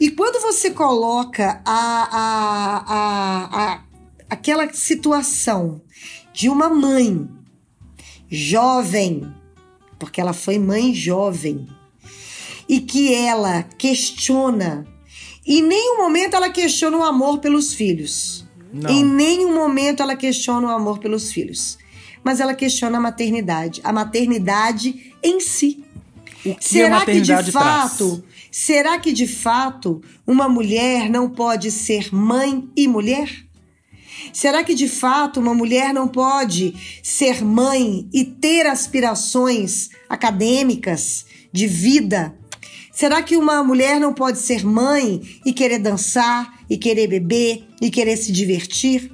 [0.00, 3.84] E quando você coloca a, a, a, a,
[4.30, 5.82] aquela situação
[6.32, 7.28] de uma mãe
[8.28, 9.32] jovem,
[9.98, 11.68] porque ela foi mãe jovem,
[12.68, 14.86] e que ela questiona.
[15.46, 18.46] Em nenhum momento ela questiona o amor pelos filhos.
[18.72, 18.88] Não.
[18.88, 21.78] Em nenhum momento ela questiona o amor pelos filhos.
[22.24, 25.84] Mas ela questiona a maternidade, a maternidade em si.
[26.44, 28.31] O que será a maternidade que de fato, traz?
[28.52, 33.28] Será que de fato uma mulher não pode ser mãe e mulher?
[34.32, 41.66] Será que de fato uma mulher não pode ser mãe e ter aspirações acadêmicas de
[41.66, 42.36] vida?
[42.92, 47.90] Será que uma mulher não pode ser mãe e querer dançar, e querer beber, e
[47.90, 49.10] querer se divertir?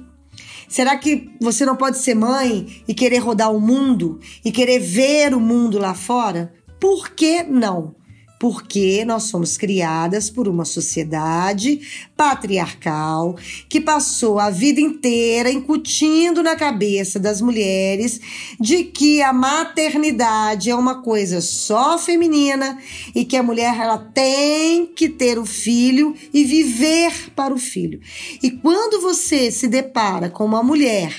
[0.67, 5.33] Será que você não pode ser mãe e querer rodar o mundo e querer ver
[5.33, 6.53] o mundo lá fora?
[6.79, 7.95] Por que não?
[8.39, 11.81] Porque nós somos criadas por uma sociedade
[12.15, 18.21] patriarcal que passou a vida inteira incutindo na cabeça das mulheres
[18.57, 22.79] de que a maternidade é uma coisa só feminina
[23.13, 27.99] e que a mulher ela tem que ter o filho e viver para o filho.
[28.41, 31.13] E quando você se depara com uma mulher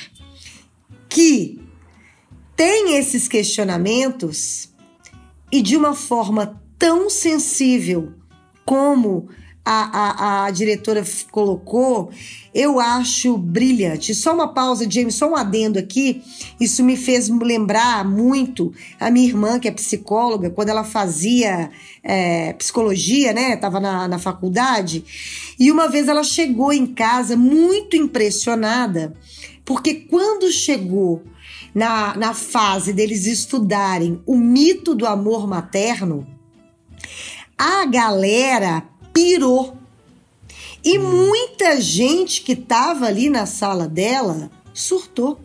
[1.07, 1.61] que
[2.57, 4.71] tem esses questionamentos,
[5.53, 8.15] e de uma forma tão sensível
[8.65, 9.29] como
[9.63, 12.11] a, a, a diretora colocou,
[12.55, 14.15] eu acho brilhante.
[14.15, 16.23] Só uma pausa, James, só um adendo aqui.
[16.59, 21.71] Isso me fez lembrar muito a minha irmã, que é psicóloga, quando ela fazia
[22.03, 23.55] é, psicologia, né?
[23.57, 25.05] Tava na, na faculdade.
[25.59, 29.13] E uma vez ela chegou em casa muito impressionada,
[29.65, 31.23] porque quando chegou
[31.75, 36.40] na, na fase deles estudarem o mito do amor materno,
[37.59, 39.77] a galera pirou.
[40.83, 45.41] E muita gente que estava ali na sala dela surtou.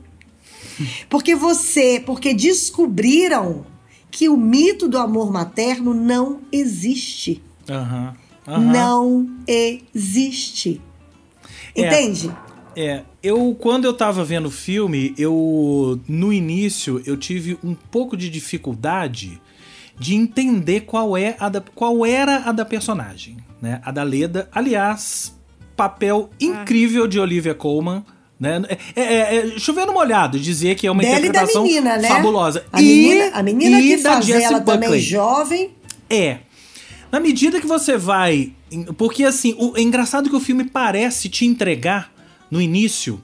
[1.10, 3.66] Porque você, porque descobriram
[4.12, 7.42] que o mito do amor materno não existe.
[7.70, 8.16] Aham.
[8.48, 8.60] aham.
[8.60, 10.82] Não existe.
[11.76, 11.82] É.
[11.82, 12.32] Entende?
[12.76, 18.18] É, eu quando eu tava vendo o filme, eu no início eu tive um pouco
[18.18, 19.42] de dificuldade
[19.98, 23.82] de entender qual é a da, qual era a da personagem, né?
[23.84, 25.36] A da Leda, aliás,
[25.76, 28.04] papel incrível de Olivia Colman.
[28.38, 28.62] Né?
[28.96, 32.08] É, é, é, chovendo molhado dizer que é uma Dela da interpretação menina, né?
[32.08, 32.66] fabulosa.
[32.72, 35.02] A e, menina, a menina e que da faz Jessie ela também Buckley.
[35.02, 35.72] jovem.
[36.10, 36.40] É.
[37.10, 38.52] Na medida que você vai.
[38.98, 42.12] Porque assim, o, é engraçado que o filme parece te entregar,
[42.52, 43.24] no início,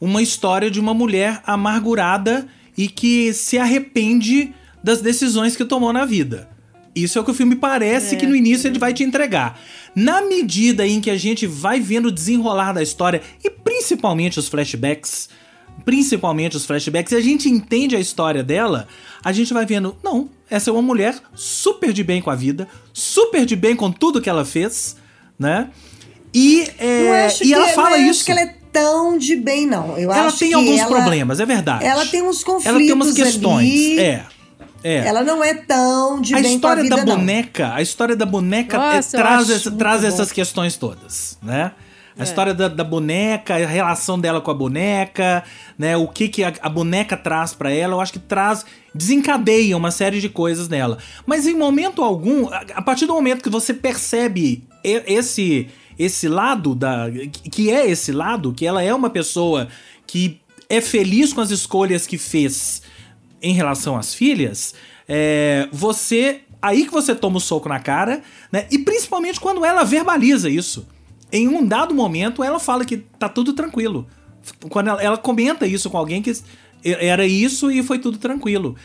[0.00, 2.46] uma história de uma mulher amargurada
[2.76, 6.48] e que se arrepende das decisões que tomou na vida.
[6.94, 8.18] Isso é o que o filme parece É.
[8.18, 9.58] que no início ele vai te entregar.
[9.96, 14.46] Na medida em que a gente vai vendo o desenrolar da história, e principalmente os
[14.46, 15.28] flashbacks,
[15.84, 18.86] principalmente os flashbacks, e a gente entende a história dela,
[19.24, 22.68] a gente vai vendo, não, essa é uma mulher super de bem com a vida,
[22.92, 24.96] super de bem com tudo que ela fez,
[25.38, 25.70] né?
[26.32, 28.24] E, é, e que, ela não fala acho isso.
[28.24, 29.96] que ela é tão de bem, não.
[29.96, 31.84] Eu Ela acho tem que alguns ela- problemas, é verdade.
[31.84, 33.68] Ela tem uns conflitos Ela tem umas questões.
[33.68, 33.98] ali.
[34.00, 34.24] É.
[34.84, 34.98] É.
[34.98, 37.16] Ela não é tão de a bem com a história vida, da não.
[37.16, 40.06] boneca, a história da boneca é, Nossa, eu traz, essa- traz bom.
[40.08, 41.72] essas questões todas, né?
[42.16, 42.24] A É.
[42.24, 45.42] história da, da boneca, a relação dela com a boneca,
[45.78, 45.96] né?
[45.96, 49.90] O que, que a, a boneca traz pra ela, eu acho que traz, desencadeia uma
[49.90, 50.98] série de coisas nela.
[51.26, 55.66] Mas em momento algum, a, a partir do momento que você percebe esse
[55.98, 57.06] esse lado da
[57.52, 59.68] que é esse lado, que ela é uma pessoa
[60.06, 62.82] que é feliz com as escolhas que fez
[63.44, 64.74] em relação às filhas,
[65.08, 66.40] é, você.
[66.62, 68.66] Aí que você toma o soco na cara, né?
[68.70, 70.86] E principalmente quando ela verbaliza isso.
[71.30, 74.06] Em um dado momento, ela fala que tá tudo tranquilo.
[74.70, 76.32] Quando ela, ela comenta isso com alguém que
[76.82, 78.76] era isso e foi tudo tranquilo.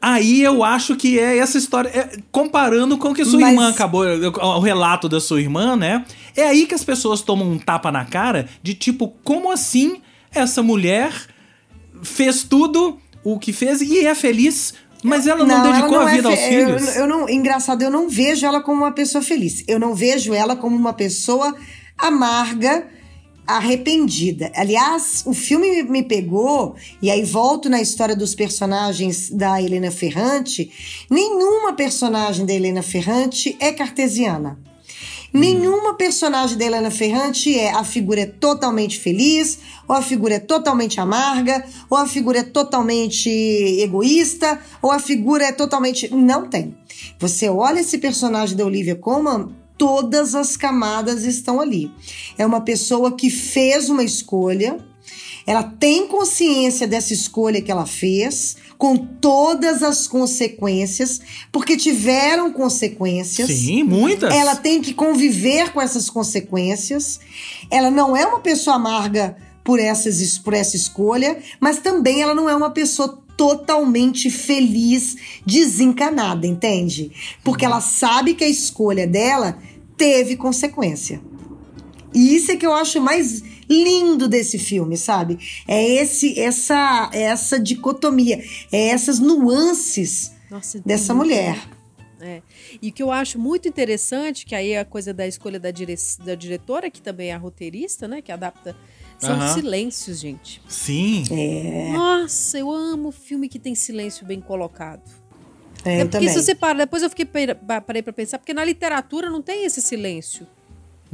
[0.00, 1.88] Aí eu acho que é essa história.
[1.88, 4.04] é, comparando com o que sua Mas- irmã acabou.
[4.04, 6.04] O relato da sua irmã, né?
[6.36, 10.62] É aí que as pessoas tomam um tapa na cara de tipo, como assim essa
[10.62, 11.12] mulher
[12.02, 12.98] fez tudo
[13.34, 16.40] o que fez e é feliz, mas ela não, dedicou ela a vida é aos
[16.40, 16.96] fe- eu- filhos?
[16.96, 19.64] Eu, não, engraçado, eu não vejo ela como uma pessoa feliz.
[19.66, 21.54] Eu não vejo ela como uma pessoa
[21.98, 22.86] amarga,
[23.46, 24.50] arrependida.
[24.54, 29.90] Aliás, o filme me- me pegou, e aí volto na história dos personagens da Helena
[29.90, 30.70] Ferrante.
[31.10, 34.58] Nenhuma personagem da Helena Ferrante é cartesiana.
[35.32, 39.58] Nenhuma personagem da Helena Ferrante é a figura é totalmente feliz,
[39.88, 45.44] ou a figura é totalmente amarga, ou a figura é totalmente egoísta, ou a figura
[45.44, 46.12] é totalmente.
[46.14, 46.76] Não tem.
[47.18, 51.90] Você olha esse personagem da Olivia Colman, todas as camadas estão ali.
[52.38, 54.78] É uma pessoa que fez uma escolha,
[55.46, 61.20] Ela tem consciência dessa escolha que ela fez, com todas as consequências,
[61.52, 63.48] porque tiveram consequências.
[63.48, 64.34] Sim, muitas.
[64.34, 67.20] Ela tem que conviver com essas consequências.
[67.70, 72.48] Ela não é uma pessoa amarga por, essas, por essa escolha, mas também ela não
[72.48, 77.12] é uma pessoa totalmente feliz, desencanada, entende?
[77.44, 79.58] Porque ela sabe que a escolha dela
[79.96, 81.20] teve consequência.
[82.14, 85.38] E isso é que eu acho mais lindo desse filme, sabe?
[85.66, 91.58] É esse essa essa dicotomia, é essas nuances Nossa, dessa mulher.
[92.20, 92.42] É.
[92.80, 95.70] E o que eu acho muito interessante, que aí é a coisa da escolha da,
[95.70, 95.94] dire...
[96.24, 98.22] da diretora, que também é a roteirista, né?
[98.22, 98.76] Que adapta.
[99.18, 99.54] São uhum.
[99.54, 100.62] silêncios, gente.
[100.68, 101.24] Sim.
[101.30, 101.92] É.
[101.92, 105.02] Nossa, eu amo filme que tem silêncio bem colocado.
[105.84, 106.28] É, é porque também.
[106.28, 109.80] se você para, depois eu fiquei parei para pensar, porque na literatura não tem esse
[109.80, 110.46] silêncio.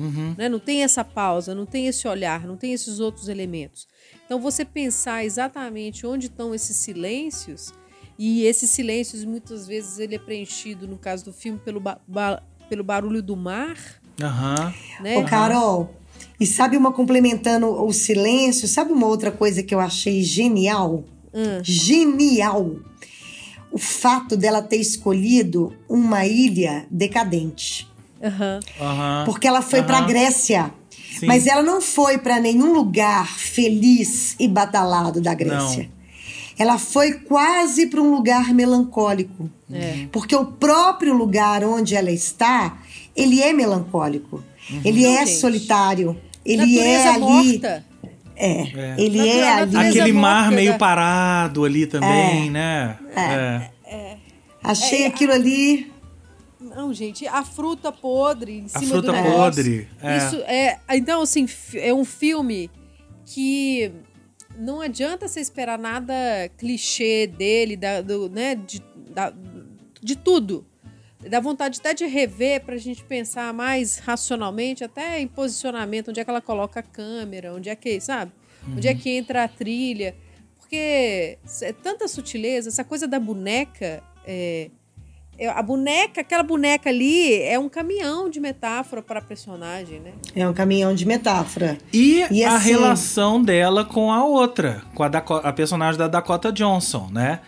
[0.03, 0.35] Uhum.
[0.37, 0.49] Né?
[0.49, 3.87] Não tem essa pausa, não tem esse olhar, não tem esses outros elementos.
[4.27, 7.73] Então, você pensar exatamente onde estão esses silêncios,
[8.19, 12.43] e esses silêncios muitas vezes ele é preenchido, no caso do filme, pelo, ba ba
[12.69, 13.77] pelo barulho do mar.
[14.21, 15.03] Uhum.
[15.03, 15.19] Né?
[15.19, 15.95] Ô, Carol,
[16.39, 21.05] e sabe uma complementando o silêncio, sabe uma outra coisa que eu achei genial?
[21.33, 21.63] Hum.
[21.63, 22.77] Genial!
[23.71, 27.92] O fato dela ter escolhido uma ilha decadente.
[28.23, 28.87] Uhum.
[28.89, 29.25] Uhum.
[29.25, 29.87] Porque ela foi uhum.
[29.87, 30.73] para Grécia.
[31.19, 31.27] Sim.
[31.27, 35.85] Mas ela não foi para nenhum lugar feliz e batalhado da Grécia.
[35.85, 36.03] Não.
[36.59, 39.51] Ela foi quase para um lugar melancólico.
[39.73, 40.07] É.
[40.13, 42.79] Porque o próprio lugar onde ela está,
[43.17, 44.43] ele é melancólico.
[44.71, 44.81] Uhum.
[44.85, 45.39] Ele é gente.
[45.39, 46.17] solitário.
[46.45, 47.21] Ele Natureza é ali.
[47.21, 47.85] Morta.
[48.35, 49.77] É, é, ele Natura, é ali.
[49.77, 52.51] Aquele mar meio parado ali também, é.
[52.51, 52.99] né?
[53.15, 53.71] É.
[53.87, 54.17] é.
[54.63, 55.92] Achei aquilo ali
[56.75, 59.37] não, gente, a fruta podre em cima a fruta do negócio.
[59.37, 59.89] podre.
[60.01, 60.17] É.
[60.17, 60.81] Isso é.
[60.91, 62.71] Então, assim, é um filme
[63.25, 63.93] que
[64.57, 66.15] não adianta você esperar nada
[66.59, 69.33] clichê dele, da, do, né, de, da,
[70.01, 70.67] de tudo.
[71.29, 76.25] Dá vontade até de rever pra gente pensar mais racionalmente, até em posicionamento, onde é
[76.25, 78.33] que ela coloca a câmera, onde é que, sabe?
[78.67, 78.77] Uhum.
[78.77, 80.17] Onde é que entra a trilha.
[80.59, 84.03] Porque é tanta sutileza, essa coisa da boneca.
[84.27, 84.71] É,
[85.49, 90.13] a boneca, aquela boneca ali é um caminhão de metáfora para a personagem, né?
[90.35, 91.79] É um caminhão de metáfora.
[91.93, 92.71] E, e a assim...
[92.71, 97.41] relação dela com a outra, com a, Dakota, a personagem da Dakota Johnson, né?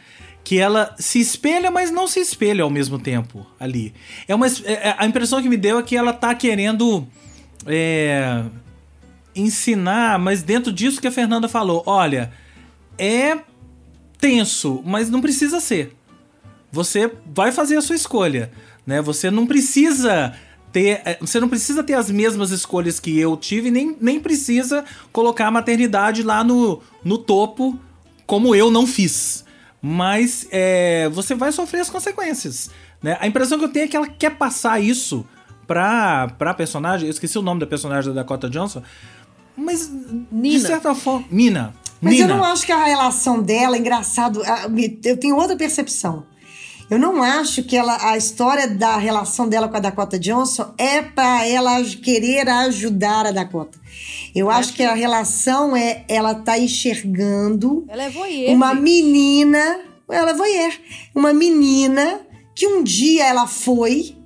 [0.42, 3.94] Que ela se espelha, mas não se espelha ao mesmo tempo ali.
[4.26, 7.06] É uma, é, é, a impressão que me deu é que ela tá querendo
[7.66, 8.44] é,
[9.34, 12.32] ensinar, mas dentro disso que a Fernanda falou, olha,
[12.98, 13.38] é
[14.18, 15.94] tenso, mas não precisa ser
[16.74, 18.50] você vai fazer a sua escolha,
[18.84, 19.00] né?
[19.00, 20.34] Você não precisa
[20.72, 24.84] ter, é, você não precisa ter as mesmas escolhas que eu tive, nem, nem precisa
[25.12, 27.78] colocar a maternidade lá no, no topo,
[28.26, 29.44] como eu não fiz.
[29.80, 32.70] Mas é, você vai sofrer as consequências.
[33.00, 33.16] Né?
[33.20, 35.24] A impressão que eu tenho é que ela quer passar isso
[35.68, 37.06] pra, pra personagem.
[37.06, 38.82] Eu esqueci o nome da personagem da Dakota Johnson.
[39.56, 39.88] Mas,
[40.32, 40.58] Nina.
[40.58, 41.24] de certa forma.
[41.30, 41.72] Nina.
[42.00, 42.32] Mas Nina.
[42.32, 44.42] eu não acho que a relação dela, engraçado,
[45.04, 46.26] eu tenho outra percepção.
[46.90, 51.00] Eu não acho que ela, a história da relação dela com a Dakota Johnson é
[51.00, 53.78] para ela querer ajudar a Dakota.
[54.34, 59.80] Eu acho, acho que a relação é ela tá enxergando ela é voyeur, uma menina,
[60.10, 60.72] ela é voyeur,
[61.14, 62.20] uma menina
[62.54, 64.16] que um dia ela foi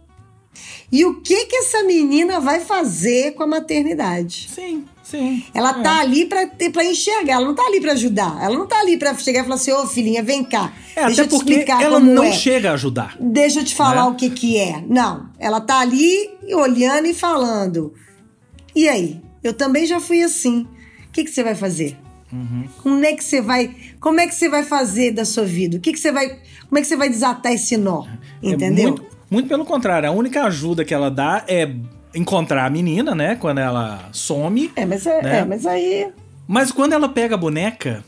[0.90, 4.48] e o que que essa menina vai fazer com a maternidade?
[4.54, 4.86] Sim.
[5.10, 5.42] Sim.
[5.54, 5.82] Ela tá é.
[5.82, 8.42] tá ali pra, pra enxergar, ela não tá ali pra ajudar.
[8.42, 10.70] Ela não tá ali pra chegar e falar assim, ô filhinha, vem cá.
[10.94, 12.32] É, deixa até eu te porque explicar ela não é.
[12.32, 13.16] chega a ajudar.
[13.18, 14.10] Deixa eu te falar né?
[14.10, 14.84] o que que é.
[14.86, 17.94] Não, ela tá ali olhando e falando.
[18.76, 19.22] E aí?
[19.42, 20.68] Eu também já fui assim.
[21.08, 21.96] O que, que você vai fazer?
[22.30, 22.68] Uhum.
[22.82, 23.74] Como é que você vai?
[23.98, 25.78] Como é que você vai fazer da sua vida?
[25.78, 26.28] O que, que você vai?
[26.68, 28.04] Como é que você vai desatar esse nó?
[28.42, 28.88] É Entendeu?
[28.88, 30.06] É muito, muito pelo contrário.
[30.06, 31.74] A única ajuda que ela dá é
[32.14, 33.36] encontrar a menina, né?
[33.36, 34.70] Quando ela some.
[34.76, 35.38] É, mas, é, né?
[35.38, 36.08] é, mas aí.
[36.46, 38.04] Mas quando ela pega a boneca.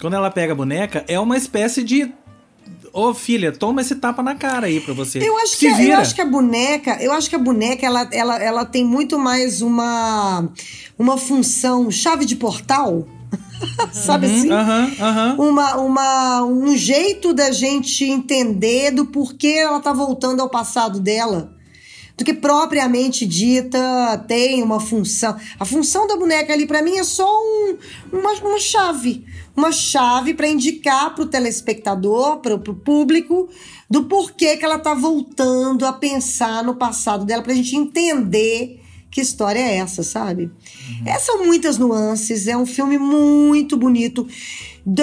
[0.00, 2.12] Quando ela pega a boneca, é uma espécie de.
[2.92, 5.26] Ô oh, filha, toma esse tapa na cara aí pra você.
[5.26, 8.06] Eu acho, que, a, eu acho que a boneca, eu acho que a boneca ela,
[8.12, 10.46] ela, ela tem muito mais uma,
[10.98, 13.06] uma função chave de portal.
[13.92, 14.50] Sabe uhum, assim?
[14.50, 15.50] Uhum, uhum.
[15.50, 21.54] Uma, uma, um jeito da gente entender do porquê ela tá voltando ao passado dela
[22.16, 25.36] do que propriamente dita tem uma função.
[25.58, 27.76] A função da boneca ali para mim é só um,
[28.12, 29.24] uma, uma chave,
[29.56, 33.48] uma chave para indicar para o telespectador, para o público,
[33.88, 38.80] do porquê que ela tá voltando a pensar no passado dela, para a gente entender
[39.10, 40.44] que história é essa, sabe?
[40.44, 41.06] Uhum.
[41.06, 44.26] É, são muitas nuances, é um filme muito bonito.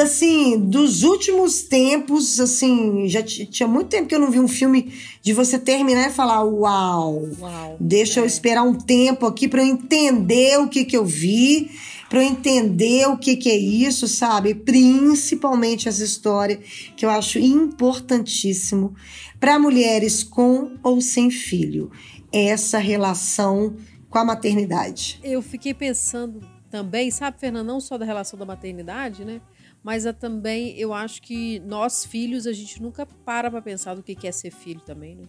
[0.02, 4.94] Assim, dos últimos tempos, assim, já tinha muito tempo que eu não vi um filme
[5.22, 8.24] de você terminar e falar: Uau, Uau deixa é.
[8.24, 11.72] eu esperar um tempo aqui para eu entender o que, que eu vi,
[12.10, 14.54] para eu entender o que, que é isso, sabe?
[14.54, 16.60] Principalmente essa história
[16.98, 18.94] que eu acho importantíssimo
[19.40, 21.90] para mulheres com ou sem filho.
[22.32, 23.76] Essa relação
[24.10, 25.20] com a maternidade.
[25.24, 29.42] Eu fiquei pensando também, sabe, Fernanda, não só da relação da maternidade, né?
[29.84, 34.04] Mas a, também eu acho que nós, filhos, a gente nunca para pra pensar do
[34.04, 35.24] que é ser filho também, né?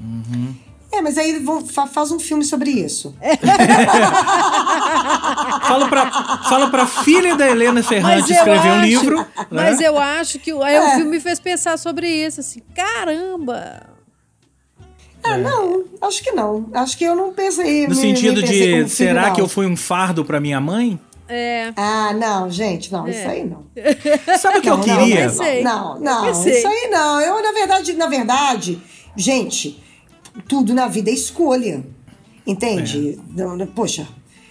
[0.00, 0.54] Uhum.
[0.90, 3.14] É, mas aí vou, faz um filme sobre isso.
[5.66, 6.10] fala, pra,
[6.48, 9.18] fala pra filha da Helena Ferrante escrever acho, um livro.
[9.18, 9.26] Né?
[9.50, 10.80] Mas eu acho que aí é.
[10.80, 13.86] o filme me fez pensar sobre isso, assim, caramba!
[15.22, 15.42] Ah, é.
[15.42, 16.70] não, acho que não.
[16.72, 17.82] Acho que eu não pensei.
[17.82, 20.98] No me, sentido me de, será filho, que eu fui um fardo para minha mãe?
[21.28, 21.72] É.
[21.76, 23.10] Ah, não, gente, não, é.
[23.10, 23.66] isso aí não.
[24.38, 25.28] Sabe o que não, eu queria?
[25.62, 27.20] Não, não, não isso aí não.
[27.20, 28.80] Eu, na verdade, na verdade,
[29.16, 29.82] gente,
[30.48, 31.84] tudo na vida é escolha.
[32.46, 33.20] Entende?
[33.36, 33.66] É.
[33.66, 34.08] Poxa,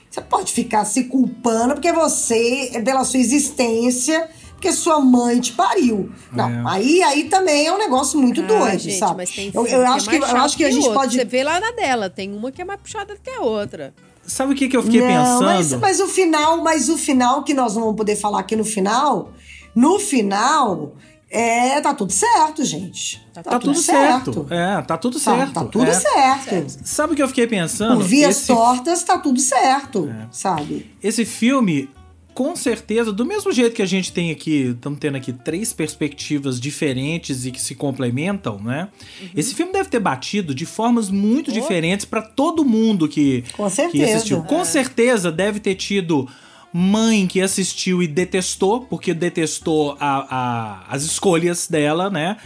[0.09, 6.11] você pode ficar se culpando porque você, pela sua existência, porque sua mãe te pariu.
[6.32, 6.63] Não, é.
[6.65, 9.17] aí, aí também é um negócio muito ah, doido, gente, sabe?
[9.17, 10.99] Mas tem eu, eu é acho que, eu acho que a gente outro.
[10.99, 11.17] pode.
[11.17, 13.93] Você vê lá na dela, tem uma que é mais puxada do que a outra.
[14.28, 15.45] Sabe o que, que eu fiquei não, pensando?
[15.45, 18.65] Mas, mas o final, mas o final que nós não vamos poder falar aqui no
[18.65, 19.32] final,
[19.73, 20.93] no final,
[21.30, 23.25] é, tá tudo certo, gente.
[23.34, 24.34] Tá, tá tudo, tudo certo.
[24.34, 24.53] certo.
[24.53, 25.53] É, tá tudo certo.
[25.53, 25.93] Tá, tá tudo é.
[25.93, 26.78] certo.
[26.84, 27.97] Sabe o que eu fiquei pensando?
[27.97, 28.47] Por vias Esse...
[28.47, 30.28] tortas, tá tudo certo, é.
[30.32, 30.89] sabe?
[31.01, 31.89] Esse filme,
[32.38, 36.60] com certeza, do mesmo jeito que a gente tem aqui, estamos tendo aqui três perspectivas
[36.60, 38.90] diferentes e que se complementam, né?
[39.20, 39.30] Uhum.
[39.36, 41.54] Esse filme deve ter batido de formas muito oh.
[41.56, 44.06] diferentes para todo mundo que, com certeza.
[44.06, 44.44] que assistiu.
[44.44, 44.66] Com é.
[44.66, 46.30] certeza deve ter tido
[46.72, 52.38] mãe que assistiu e detestou, porque detestou a, a, as escolhas dela, né?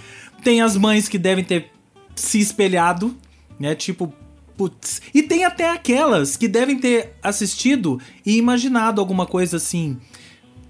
[0.41, 1.69] Tem as mães que devem ter
[2.15, 3.13] se espelhado,
[3.59, 3.75] né?
[3.75, 4.13] Tipo,
[4.61, 5.01] Putz.
[5.11, 9.97] E tem até aquelas que devem ter assistido e imaginado alguma coisa assim.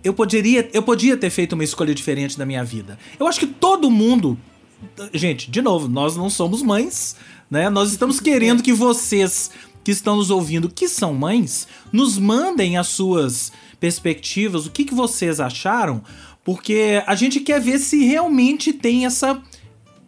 [0.02, 2.98] Eu poderia, eu podia ter feito uma escolha diferente na minha vida.
[3.20, 4.40] Eu acho que todo mundo.
[5.14, 7.18] Gente, de novo, nós não somos mães,
[7.50, 7.70] né?
[7.70, 9.52] Nós estamos querendo que vocês
[9.84, 14.94] que estão nos ouvindo, que são mães, nos mandem as suas perspectivas, o que, que
[14.94, 16.02] vocês acharam,
[16.46, 19.44] porque a gente quer ver se realmente tem essa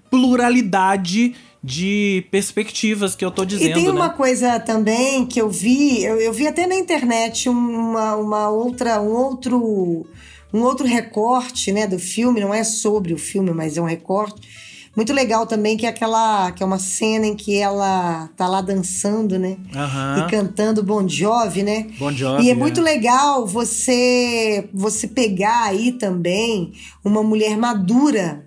[0.09, 3.71] pluralidade de perspectivas que eu tô dizendo.
[3.71, 3.91] E tem né?
[3.91, 9.01] uma coisa também que eu vi, eu, eu vi até na internet uma, uma outra,
[9.01, 10.05] um outro,
[10.53, 14.41] um outro recorte, né, do filme, não é sobre o filme, mas é um recorte
[14.95, 18.61] muito legal também que é aquela que é uma cena em que ela tá lá
[18.61, 19.57] dançando, né?
[19.73, 20.19] Uhum.
[20.19, 21.87] E cantando Bon Jovi, né?
[21.97, 22.43] Bon Jovi.
[22.43, 28.45] E é, é muito legal você você pegar aí também uma mulher madura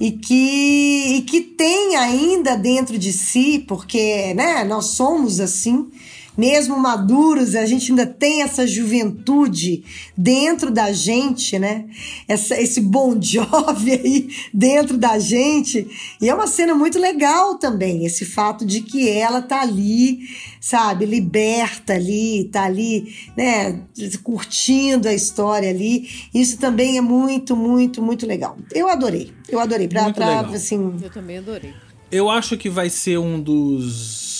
[0.00, 5.90] e que, e que tem ainda dentro de si, porque né, nós somos assim,
[6.36, 9.84] mesmo maduros, a gente ainda tem essa juventude
[10.16, 11.86] dentro da gente, né?
[12.26, 15.86] Essa, esse bom jovem aí dentro da gente.
[16.20, 20.20] E é uma cena muito legal também, esse fato de que ela tá ali,
[20.60, 23.80] sabe, liberta ali, tá ali, né,
[24.22, 26.08] curtindo a história ali.
[26.32, 28.56] Isso também é muito, muito, muito legal.
[28.72, 29.32] Eu adorei.
[29.48, 29.88] Eu adorei.
[29.88, 30.54] Pra, muito pra, legal.
[30.54, 30.96] assim.
[31.02, 31.74] Eu também adorei.
[32.10, 34.31] Eu acho que vai ser um dos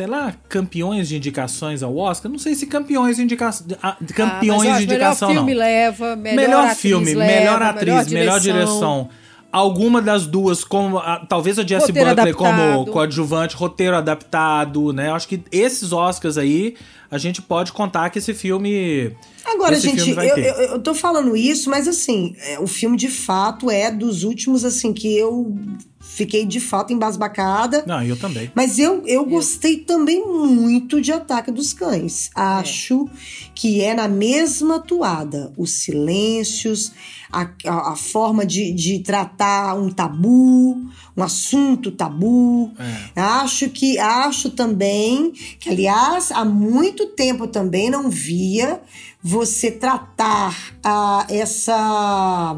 [0.00, 2.32] sei lá, campeões de indicações ao Oscar.
[2.32, 3.50] Não sei se campeões de, indica...
[3.82, 5.60] Ah, campeões ah, de indicação melhor filme não.
[5.60, 8.40] leva, melhor, melhor atriz filme, leva, melhor atriz, melhor direção.
[8.40, 9.08] Melhor direção.
[9.52, 12.34] Alguma das duas, como a, talvez a Jessie Butler adaptado.
[12.34, 15.10] como coadjuvante, roteiro adaptado, né?
[15.10, 16.76] Acho que esses Oscars aí,
[17.10, 19.14] a gente pode contar que esse filme.
[19.44, 22.96] Agora, esse gente, filme eu, eu, eu, tô falando isso, mas assim, é, o filme
[22.96, 25.54] de fato é dos últimos, assim, que eu
[26.00, 27.84] fiquei de fato embasbacada.
[27.86, 28.50] Não, eu também.
[28.54, 32.30] Mas eu, eu gostei também muito de Ataque dos Cães.
[32.34, 33.48] Acho é.
[33.54, 35.52] que é na mesma toada.
[35.58, 36.92] Os silêncios,
[37.30, 40.72] a, a, a, forma de, de tratar um tabu,
[41.14, 42.72] um assunto tabu.
[43.14, 43.20] É.
[43.20, 48.80] Acho que acho também que, aliás, há muito tempo também não via
[49.22, 52.56] você tratar a, essa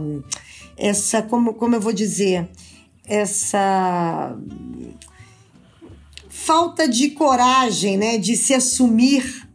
[0.77, 2.49] essa como, como eu vou dizer
[3.07, 4.37] essa
[6.29, 9.49] falta de coragem, né, de se assumir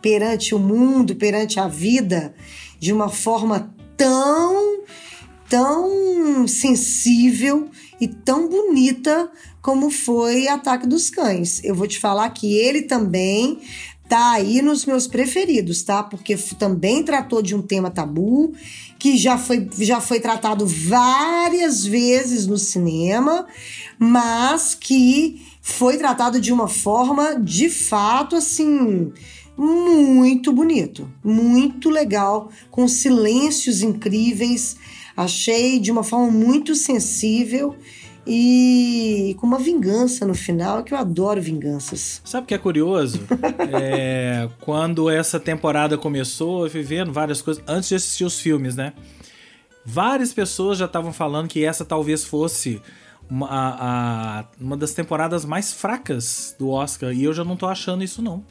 [0.00, 2.34] perante o mundo, perante a vida,
[2.78, 4.82] de uma forma tão,
[5.48, 7.70] tão sensível
[8.00, 9.30] e tão bonita
[9.60, 11.62] como foi Ataque dos Cães.
[11.64, 13.60] Eu vou te falar que ele também
[14.08, 16.02] tá aí nos meus preferidos, tá?
[16.02, 18.52] Porque também tratou de um tema tabu
[18.98, 23.46] que já foi, já foi tratado várias vezes no cinema,
[23.98, 29.12] mas que foi tratado de uma forma de fato assim
[29.56, 34.76] muito bonito, muito legal, com silêncios incríveis.
[35.16, 37.74] Achei de uma forma muito sensível
[38.26, 42.20] e com uma vingança no final, que eu adoro vinganças.
[42.24, 43.20] Sabe o que é curioso?
[43.72, 48.74] é, quando essa temporada começou, eu fui vendo várias coisas, antes de assistir os filmes,
[48.74, 48.92] né?
[49.84, 52.82] Várias pessoas já estavam falando que essa talvez fosse
[53.30, 57.66] uma, a, a, uma das temporadas mais fracas do Oscar, e eu já não tô
[57.66, 58.42] achando isso, não.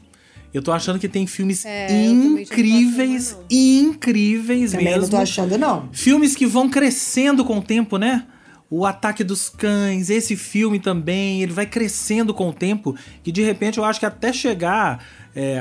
[0.54, 5.02] Eu tô achando que tem filmes é, incríveis, achando, incríveis também mesmo.
[5.02, 5.90] não tô achando, não.
[5.92, 8.26] Filmes que vão crescendo com o tempo, né?
[8.68, 13.42] O Ataque dos Cães, esse filme também, ele vai crescendo com o tempo, que de
[13.42, 15.04] repente eu acho que até chegar
[15.36, 15.60] é,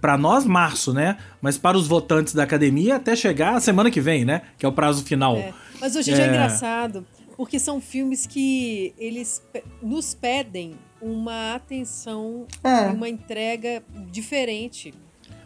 [0.00, 1.16] para nós março, né?
[1.40, 4.42] Mas para os votantes da academia até chegar a semana que vem, né?
[4.56, 5.36] Que é o prazo final.
[5.36, 5.52] É.
[5.80, 6.20] Mas hoje é...
[6.20, 7.04] é engraçado,
[7.36, 9.42] porque são filmes que eles
[9.82, 12.86] nos pedem uma atenção, é.
[12.90, 13.82] uma entrega
[14.12, 14.94] diferente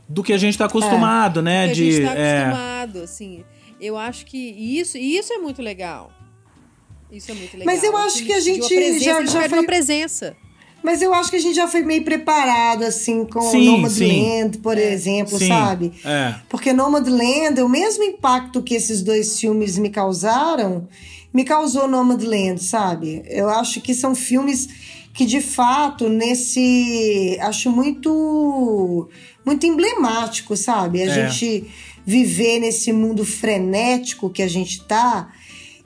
[0.08, 1.42] do que a gente está acostumado, é.
[1.42, 1.66] né?
[1.68, 2.42] Do que de, a gente está é.
[2.42, 3.44] acostumado, assim.
[3.80, 6.10] Eu acho que isso, e isso é muito legal.
[7.10, 7.74] Isso é muito legal.
[7.74, 10.36] Mas eu acho que a gente presença, já, já foi uma presença.
[10.82, 14.78] Mas eu acho que a gente já foi meio preparado, assim, com sim, Nomadland, por
[14.78, 14.92] é.
[14.92, 15.92] exemplo, sim, sabe?
[16.04, 16.34] É.
[16.48, 20.86] Porque Nomadland, o mesmo impacto que esses dois filmes me causaram,
[21.34, 23.22] me causou Nomadland, sabe?
[23.26, 24.68] Eu acho que são filmes
[25.12, 27.36] que, de fato, nesse...
[27.40, 29.08] Acho muito...
[29.44, 31.02] Muito emblemático, sabe?
[31.02, 31.28] A é.
[31.28, 31.68] gente
[32.06, 35.32] viver nesse mundo frenético que a gente tá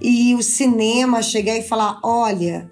[0.03, 2.69] e o cinema chegar e falar: olha,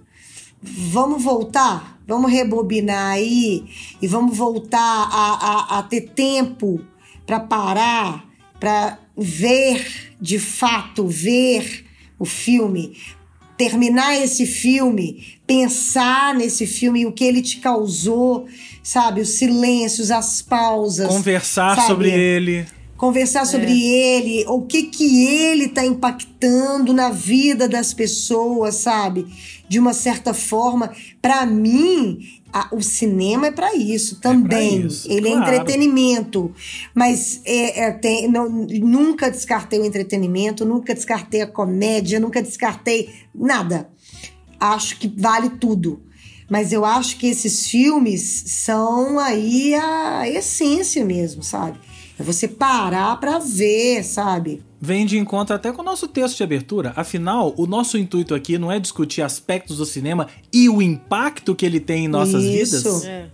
[0.61, 3.65] vamos voltar, vamos rebobinar aí
[4.03, 6.81] e vamos voltar a, a, a ter tempo
[7.25, 8.27] para parar,
[8.59, 11.87] para ver de fato, ver
[12.19, 12.97] o filme,
[13.57, 18.47] terminar esse filme, pensar nesse filme, o que ele te causou,
[18.83, 19.21] sabe?
[19.21, 21.09] Os silêncios, as pausas.
[21.09, 21.89] Conversar sabe?
[21.89, 22.67] sobre ele
[23.01, 24.19] conversar sobre é.
[24.19, 29.27] ele, o que que ele está impactando na vida das pessoas, sabe?
[29.67, 30.93] De uma certa forma,
[31.23, 32.19] para mim,
[32.53, 34.83] a, o cinema é para isso também.
[34.83, 35.51] É isso, ele é claro.
[35.51, 36.55] é entretenimento,
[36.95, 43.09] mas é, é, tem, não, nunca descartei o entretenimento, nunca descartei a comédia, nunca descartei
[43.35, 43.89] nada.
[44.61, 46.03] Acho que vale tudo.
[46.51, 51.79] Mas eu acho que esses filmes são aí a essência mesmo, sabe?
[52.21, 54.63] É você parar para ver, sabe?
[54.79, 56.93] Vem de encontro até com o nosso texto de abertura.
[56.95, 61.65] Afinal, o nosso intuito aqui não é discutir aspectos do cinema e o impacto que
[61.65, 62.77] ele tem em nossas isso.
[62.77, 63.05] vidas.
[63.07, 63.27] É.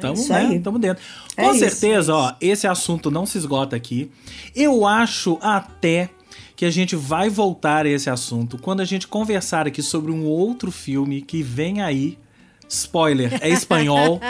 [0.00, 0.58] Tamo, é né?
[0.58, 1.00] Tamo dentro.
[1.36, 4.10] É com é certeza, isso, ó, esse assunto não se esgota aqui.
[4.52, 6.10] Eu acho até
[6.56, 10.24] que a gente vai voltar a esse assunto quando a gente conversar aqui sobre um
[10.24, 12.18] outro filme que vem aí.
[12.68, 14.20] Spoiler, é espanhol,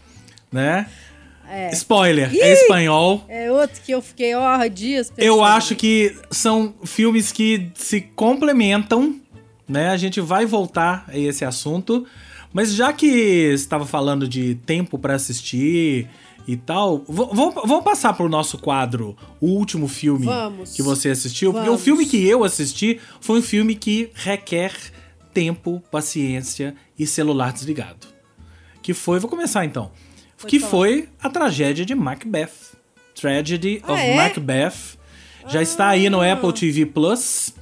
[0.52, 0.86] né?
[1.48, 1.70] É.
[1.72, 3.24] Spoiler, é Ih, é espanhol.
[3.28, 5.26] É outro que eu fiquei, ó, dias pensando.
[5.26, 9.20] Eu acho que são filmes que se complementam,
[9.68, 9.90] né?
[9.90, 12.06] A gente vai voltar a esse assunto.
[12.52, 16.08] Mas já que estava falando de tempo para assistir
[16.46, 21.50] e tal, vamos, vamos passar pro nosso quadro, o último filme vamos, que você assistiu.
[21.52, 21.66] Vamos.
[21.66, 24.72] Porque o filme que eu assisti foi um filme que requer
[25.32, 28.06] tempo, paciência e celular desligado.
[28.80, 29.90] Que foi, vou começar então
[30.46, 30.70] que falar.
[30.70, 32.74] foi a tragédia de Macbeth.
[33.14, 34.16] Tragedy ah, of é?
[34.16, 34.98] Macbeth.
[35.48, 35.62] Já ah.
[35.62, 37.54] está aí no Apple TV Plus.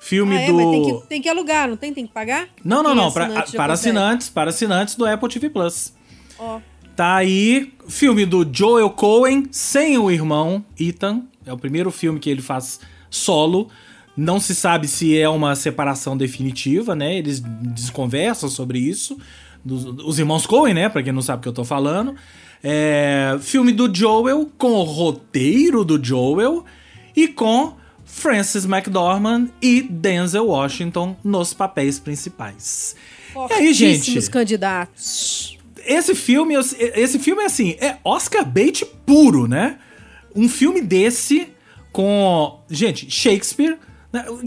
[0.00, 0.46] Filme ah, é?
[0.46, 0.56] do.
[0.56, 1.92] Tem que, tem que, alugar, não tem?
[1.92, 2.48] Tem que pagar?
[2.64, 3.12] Não, não, não.
[3.12, 5.92] Pra, para assinantes, para assinantes do Apple TV Plus.
[6.38, 6.56] Ó.
[6.56, 6.78] Oh.
[6.98, 11.22] Tá aí, filme do Joel Cohen sem o irmão Ethan.
[11.46, 13.68] É o primeiro filme que ele faz solo.
[14.16, 17.16] Não se sabe se é uma separação definitiva, né?
[17.16, 19.16] Eles desconversam sobre isso
[19.68, 20.88] dos os irmãos Coen, né?
[20.88, 22.16] Pra quem não sabe o que eu tô falando.
[22.62, 26.64] É, filme do Joel, com o roteiro do Joel
[27.14, 32.96] e com Francis McDormand e Denzel Washington nos papéis principais.
[33.50, 34.28] E aí, gente?
[34.28, 35.56] candidatos.
[35.86, 36.54] Esse filme,
[36.94, 39.78] esse filme é assim, é Oscar bait puro, né?
[40.34, 41.48] Um filme desse
[41.92, 43.78] com, gente, Shakespeare?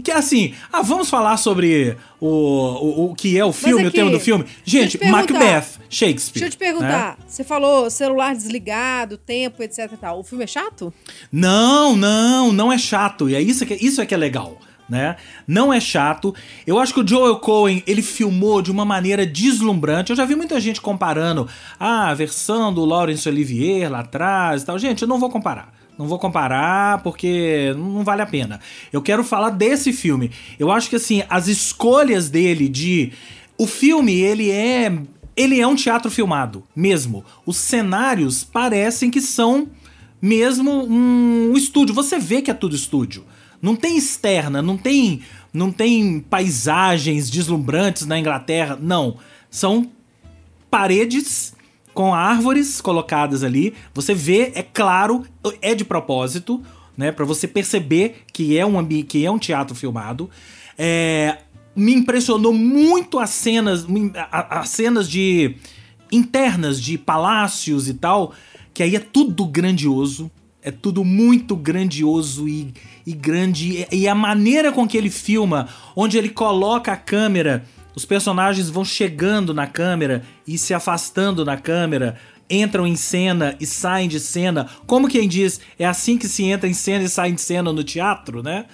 [0.02, 3.88] Que é assim, ah, vamos falar sobre o, o, o que é o filme, aqui,
[3.88, 4.44] o tema do filme.
[4.64, 6.40] Gente, Macbeth, Shakespeare.
[6.40, 7.24] Deixa eu te perguntar, né?
[7.28, 10.18] você falou celular desligado, tempo, etc e tal.
[10.18, 10.92] O filme é chato?
[11.30, 13.30] Não, não, não é chato.
[13.30, 14.58] E é isso que, isso é que é legal.
[14.88, 15.16] né?
[15.46, 16.34] Não é chato.
[16.66, 20.10] Eu acho que o Joel Cohen, ele filmou de uma maneira deslumbrante.
[20.10, 21.48] Eu já vi muita gente comparando
[21.78, 24.78] ah, a versão do Laurence Olivier lá atrás e tal.
[24.78, 25.72] Gente, eu não vou comparar.
[25.98, 28.60] Não vou comparar porque não vale a pena.
[28.92, 30.30] Eu quero falar desse filme.
[30.58, 33.12] Eu acho que assim, as escolhas dele de
[33.58, 34.92] o filme, ele é
[35.36, 37.24] ele é um teatro filmado, mesmo.
[37.46, 39.68] Os cenários parecem que são
[40.20, 41.94] mesmo um, um estúdio.
[41.94, 43.24] Você vê que é tudo estúdio.
[43.60, 45.22] Não tem externa, não tem,
[45.52, 49.16] não tem paisagens deslumbrantes na Inglaterra, não.
[49.50, 49.90] São
[50.70, 51.54] paredes
[51.94, 53.74] com árvores colocadas ali.
[53.94, 55.24] Você vê, é claro,
[55.60, 56.62] é de propósito,
[56.96, 60.28] né, para você perceber que é um que é um teatro filmado.
[60.78, 61.38] É,
[61.74, 63.86] me impressionou muito as cenas,
[64.30, 65.56] as cenas de
[66.10, 68.34] internas de palácios e tal,
[68.74, 70.30] que aí é tudo grandioso,
[70.62, 72.72] é tudo muito grandioso e,
[73.06, 73.86] e grande.
[73.90, 77.64] E, e a maneira com que ele filma, onde ele coloca a câmera,
[77.94, 82.16] os personagens vão chegando na câmera e se afastando na câmera,
[82.48, 84.68] entram em cena e saem de cena.
[84.86, 87.82] Como quem diz, é assim que se entra em cena e sai de cena no
[87.82, 88.66] teatro, né?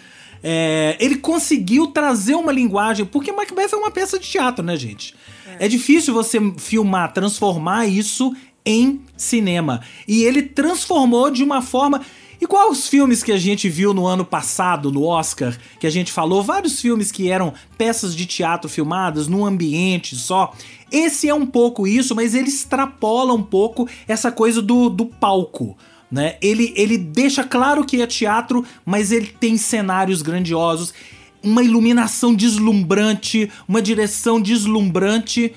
[0.42, 5.14] É, ele conseguiu trazer uma linguagem, porque Macbeth é uma peça de teatro, né, gente?
[5.58, 5.66] É.
[5.66, 9.80] é difícil você filmar, transformar isso em cinema.
[10.06, 12.02] E ele transformou de uma forma.
[12.41, 16.12] Igual os filmes que a gente viu no ano passado, no Oscar, que a gente
[16.12, 20.55] falou, vários filmes que eram peças de teatro filmadas num ambiente só.
[20.91, 25.76] Esse é um pouco isso, mas ele extrapola um pouco essa coisa do, do palco.
[26.11, 26.36] Né?
[26.41, 30.95] Ele, ele deixa claro que é teatro, mas ele tem cenários grandiosos,
[31.43, 35.53] uma iluminação deslumbrante, uma direção deslumbrante.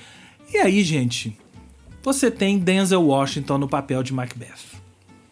[0.52, 1.36] E aí, gente,
[2.02, 4.71] você tem Denzel Washington no papel de Macbeth.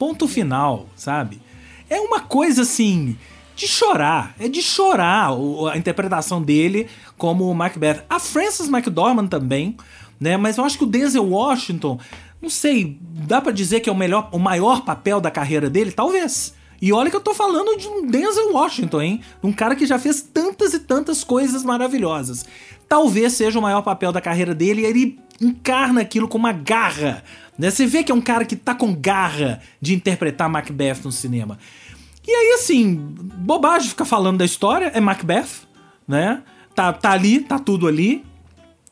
[0.00, 1.42] Ponto final, sabe?
[1.90, 3.18] É uma coisa assim
[3.54, 5.28] de chorar, é de chorar
[5.70, 6.86] a interpretação dele
[7.18, 8.02] como Macbeth.
[8.08, 9.76] A Frances McDormand também,
[10.18, 10.38] né?
[10.38, 12.00] Mas eu acho que o Denzel Washington,
[12.40, 15.92] não sei, dá para dizer que é o melhor, o maior papel da carreira dele,
[15.92, 16.54] talvez.
[16.80, 19.20] E olha que eu tô falando de um Denzel Washington, hein?
[19.42, 22.46] Um cara que já fez tantas e tantas coisas maravilhosas.
[22.88, 27.22] Talvez seja o maior papel da carreira dele e ele encarna aquilo com uma garra.
[27.60, 27.70] Né?
[27.70, 31.58] Você vê que é um cara que tá com garra de interpretar Macbeth no cinema.
[32.26, 32.96] E aí, assim,
[33.36, 35.68] bobagem ficar falando da história, é Macbeth,
[36.08, 36.42] né?
[36.74, 38.24] Tá, tá ali, tá tudo ali.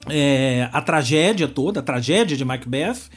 [0.07, 3.09] É, a tragédia toda, a tragédia de Macbeth.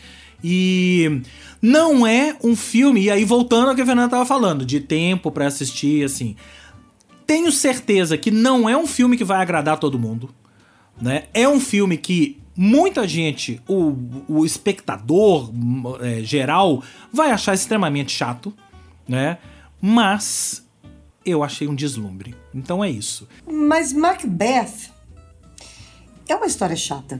[0.41, 1.21] E
[1.61, 5.33] não é um filme, e aí voltando ao que a Fernanda tava falando, de tempo
[5.33, 6.37] para assistir, assim.
[7.27, 10.33] Tenho certeza que não é um filme que vai agradar todo mundo.
[11.01, 11.23] Né?
[11.33, 13.95] É um filme que muita gente, o,
[14.27, 15.51] o espectador
[15.99, 18.53] é, geral, vai achar extremamente chato,
[19.07, 19.39] né?
[19.81, 20.63] Mas
[21.25, 22.35] eu achei um deslumbre.
[22.53, 23.27] Então é isso.
[23.51, 24.91] Mas Macbeth
[26.29, 27.19] é uma história chata.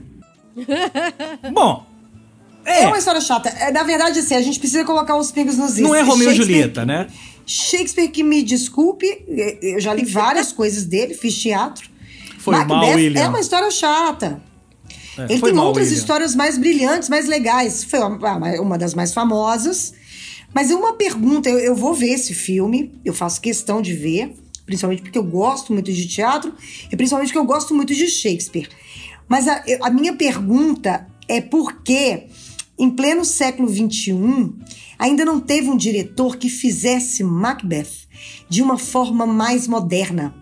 [1.52, 1.86] Bom,
[2.64, 2.84] é.
[2.84, 3.48] é uma história chata.
[3.48, 5.80] É, na verdade, assim, a gente precisa colocar os pingos nos is.
[5.80, 7.08] Não é Romeu e Julieta, né?
[7.44, 9.06] Shakespeare, que me desculpe,
[9.60, 11.90] eu já li várias coisas dele, fiz teatro.
[12.38, 13.20] Foi Macbeth mal, William.
[13.20, 14.40] é uma história chata.
[15.18, 16.00] É, Ele tem mal, outras William.
[16.00, 17.84] histórias mais brilhantes, mais legais.
[17.84, 19.92] Foi uma, uma das mais famosas.
[20.54, 24.34] Mas é uma pergunta, eu, eu vou ver esse filme, eu faço questão de ver,
[24.66, 26.52] principalmente porque eu gosto muito de teatro
[26.90, 28.68] e principalmente porque eu gosto muito de Shakespeare.
[29.28, 32.24] Mas a, a minha pergunta é por que,
[32.78, 34.52] em pleno século XXI,
[34.98, 38.06] ainda não teve um diretor que fizesse Macbeth
[38.48, 40.34] de uma forma mais moderna.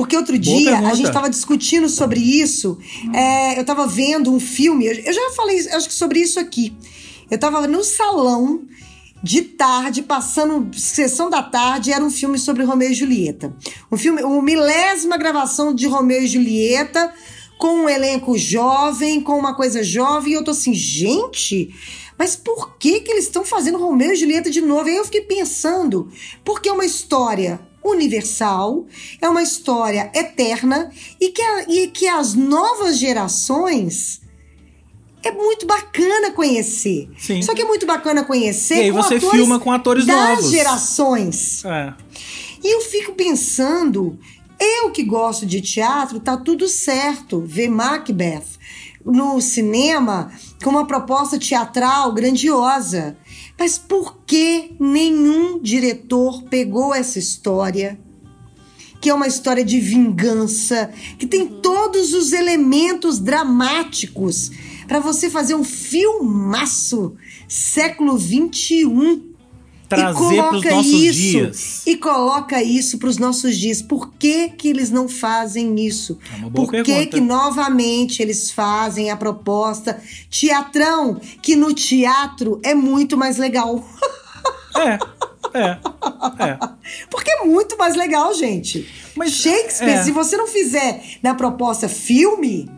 [0.00, 2.78] Porque outro dia a gente estava discutindo sobre isso.
[3.12, 6.74] É, eu estava vendo um filme, eu já falei acho que sobre isso aqui.
[7.30, 8.62] Eu estava no salão
[9.22, 13.54] de tarde, passando sessão da tarde, era um filme sobre Romeu e Julieta.
[13.92, 17.12] Um filme, uma milésima gravação de Romeu e Julieta,
[17.58, 21.74] com um elenco jovem, com uma coisa jovem, e eu tô assim, gente,
[22.16, 24.88] mas por que que eles estão fazendo Romeu e Julieta de novo?
[24.88, 26.08] E aí eu fiquei pensando,
[26.42, 28.86] porque é uma história universal,
[29.20, 34.20] é uma história eterna e que, a, e que as novas gerações
[35.22, 37.10] é muito bacana conhecer.
[37.18, 37.42] Sim.
[37.42, 38.76] Só que é muito bacana conhecer.
[38.76, 40.50] E aí você filma com atores das novos.
[40.50, 41.64] gerações.
[41.64, 41.94] É.
[42.62, 44.18] E eu fico pensando,
[44.58, 48.60] eu que gosto de teatro, tá tudo certo ver Macbeth
[49.04, 50.30] no cinema
[50.62, 53.16] com uma proposta teatral grandiosa.
[53.60, 58.00] Mas por que nenhum diretor pegou essa história?
[59.02, 64.50] Que é uma história de vingança, que tem todos os elementos dramáticos
[64.88, 67.14] para você fazer um filmaço
[67.46, 69.29] século 21
[69.90, 71.82] trazer para os nossos isso, dias.
[71.84, 73.82] E coloca isso para os nossos dias.
[73.82, 76.16] Por que, que eles não fazem isso?
[76.32, 77.10] É uma boa Por que, pergunta.
[77.10, 83.84] que novamente eles fazem a proposta teatrão, que no teatro é muito mais legal?
[84.76, 84.98] É,
[85.58, 86.58] é, é.
[87.10, 88.88] Porque é muito mais legal, gente.
[89.16, 90.04] Mas, Shakespeare, é.
[90.04, 92.70] se você não fizer na proposta filme,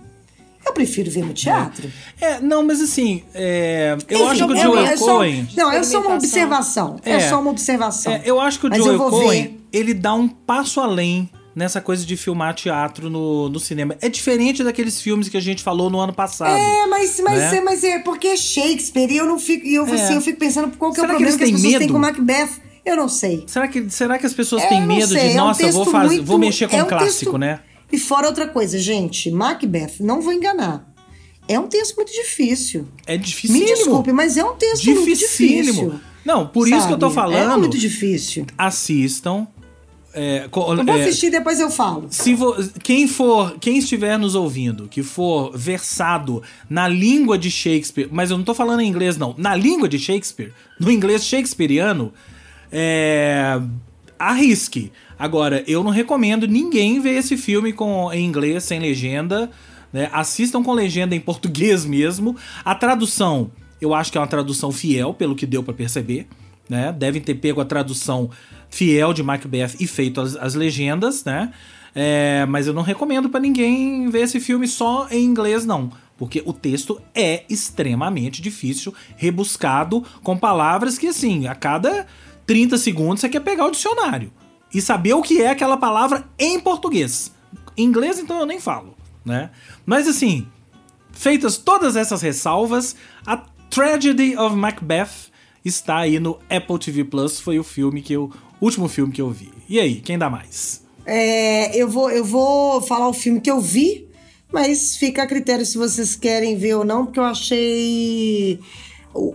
[0.65, 1.91] eu prefiro ver no teatro.
[2.21, 5.49] É, não, mas assim, é, eu Enfim, acho que o é- Joel é só- Cohen.
[5.57, 6.97] Não, é só uma observação.
[7.05, 7.21] É, É.
[7.29, 8.13] só uma observação.
[8.13, 9.61] É, eu acho que o Mas Joel Cohen, ver.
[9.73, 13.95] ele dá um passo além nessa coisa de filmar teatro no, no cinema.
[14.01, 16.57] É diferente daqueles filmes que a gente falou no ano passado.
[16.57, 17.57] É, mas, mas, Né?
[17.57, 19.93] é, mas é porque é Shakespeare e eu não fico, e eu, É.
[19.93, 21.73] assim, eu fico pensando qual que é o que problema eles que, as têm pessoas
[21.73, 21.93] têm medo?
[21.93, 22.63] com Macbeth.
[22.85, 23.45] Eu não sei.
[23.47, 25.85] Será que, será que as pessoas É, têm medo sei, de, é um nossa, vou,
[25.85, 27.61] fazer, muito- vou mexer com é um um clássico, texto- né?
[27.93, 30.91] E fora outra coisa, gente, Macbeth, não vou enganar.
[31.47, 32.89] É um texto muito difícil.
[33.07, 33.59] É dificílimo.
[33.69, 35.73] Me desculpe, mas é um texto muito Dificílimo.
[35.73, 36.01] difícil.
[36.25, 37.33] Não, por isso que eu tô sabe?
[37.33, 37.53] falando.
[37.53, 38.47] É muito difícil.
[38.57, 39.47] Assistam.
[40.15, 40.51] É, Eu
[40.85, 42.07] vou é, assistir depois eu falo.
[42.11, 48.09] Se vo- quem for, quem estiver nos ouvindo, que for versado na língua de Shakespeare,
[48.13, 52.13] mas eu não tô falando em inglês não, na língua de Shakespeare, no inglês shakespeariano,
[52.71, 53.59] é,
[54.29, 54.93] arrisque.
[55.19, 59.51] Agora, eu não recomendo ninguém ver esse filme com em inglês sem legenda,
[59.93, 60.09] né?
[60.13, 62.37] Assistam com legenda em português mesmo.
[62.65, 63.51] A tradução,
[63.81, 66.27] eu acho que é uma tradução fiel, pelo que deu pra perceber,
[66.69, 66.93] né?
[66.93, 68.31] Devem ter pego a tradução
[68.71, 71.53] fiel de Macbeth e feito as, as legendas, né?
[71.95, 75.91] É, mas eu não recomendo pra ninguém ver esse filme só em inglês, não.
[76.17, 82.07] Porque o texto é extremamente difícil, rebuscado, com palavras que, assim, a cada
[82.47, 84.33] 30 segundos você quer pegar o dicionário
[84.75, 87.33] e saber o que é aquela palavra em português.
[87.77, 89.51] Em inglês, então, eu nem falo, né?
[89.87, 90.47] Mas, assim,
[91.13, 93.37] feitas todas essas ressalvas, a
[93.71, 95.31] Tragedy of Macbeth
[95.65, 97.41] está aí no Apple TV Plus.
[97.41, 98.31] Foi o filme que eu.
[98.61, 99.51] último filme que eu vi.
[99.69, 100.83] E aí, quem dá mais?
[101.07, 104.07] É, eu, vou, eu vou falar o filme que eu vi,
[104.53, 108.63] mas fica a critério se vocês querem ver ou não, porque eu achei o-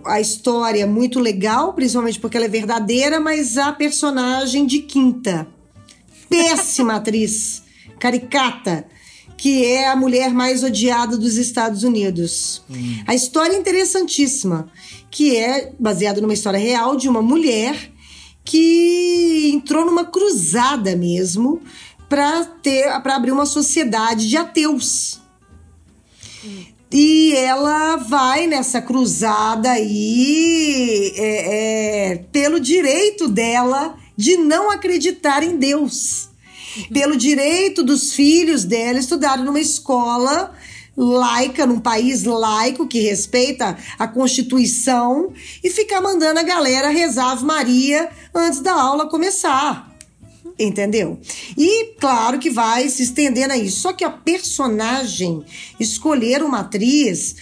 [0.06, 5.48] a história muito legal, principalmente porque ela é verdadeira, mas a personagem de quinta.
[6.30, 7.64] Péssima atriz,
[8.00, 8.86] caricata,
[9.38, 12.64] que é a mulher mais odiada dos Estados Unidos.
[13.06, 14.70] A história é interessantíssima,
[15.12, 17.92] que é baseada numa história real de uma mulher
[18.44, 21.62] que entrou numa cruzada mesmo
[22.08, 25.20] para ter para abrir uma sociedade de ateus.
[26.92, 35.58] E ela vai nessa cruzada aí é, é, pelo direito dela de não acreditar em
[35.58, 36.30] Deus.
[36.94, 40.54] Pelo direito dos filhos dela estudarem numa escola
[40.96, 45.32] laica, num país laico que respeita a Constituição
[45.64, 49.87] e ficar mandando a galera rezar Ave Maria antes da aula começar.
[50.60, 51.20] Entendeu?
[51.56, 53.82] E claro que vai se estendendo a isso.
[53.82, 55.44] Só que a personagem
[55.80, 57.36] escolher uma atriz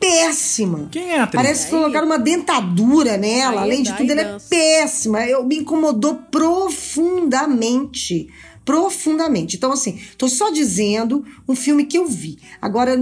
[0.00, 0.88] péssima.
[0.90, 1.42] Quem é a atriz?
[1.42, 3.62] Parece que colocaram uma dentadura nela.
[3.62, 4.46] Aí Além de tudo, ela é dança.
[4.48, 5.24] péssima.
[5.26, 8.28] Eu, me incomodou profundamente.
[8.64, 9.56] Profundamente.
[9.56, 12.38] Então, assim, tô só dizendo um filme que eu vi.
[12.60, 12.96] Agora,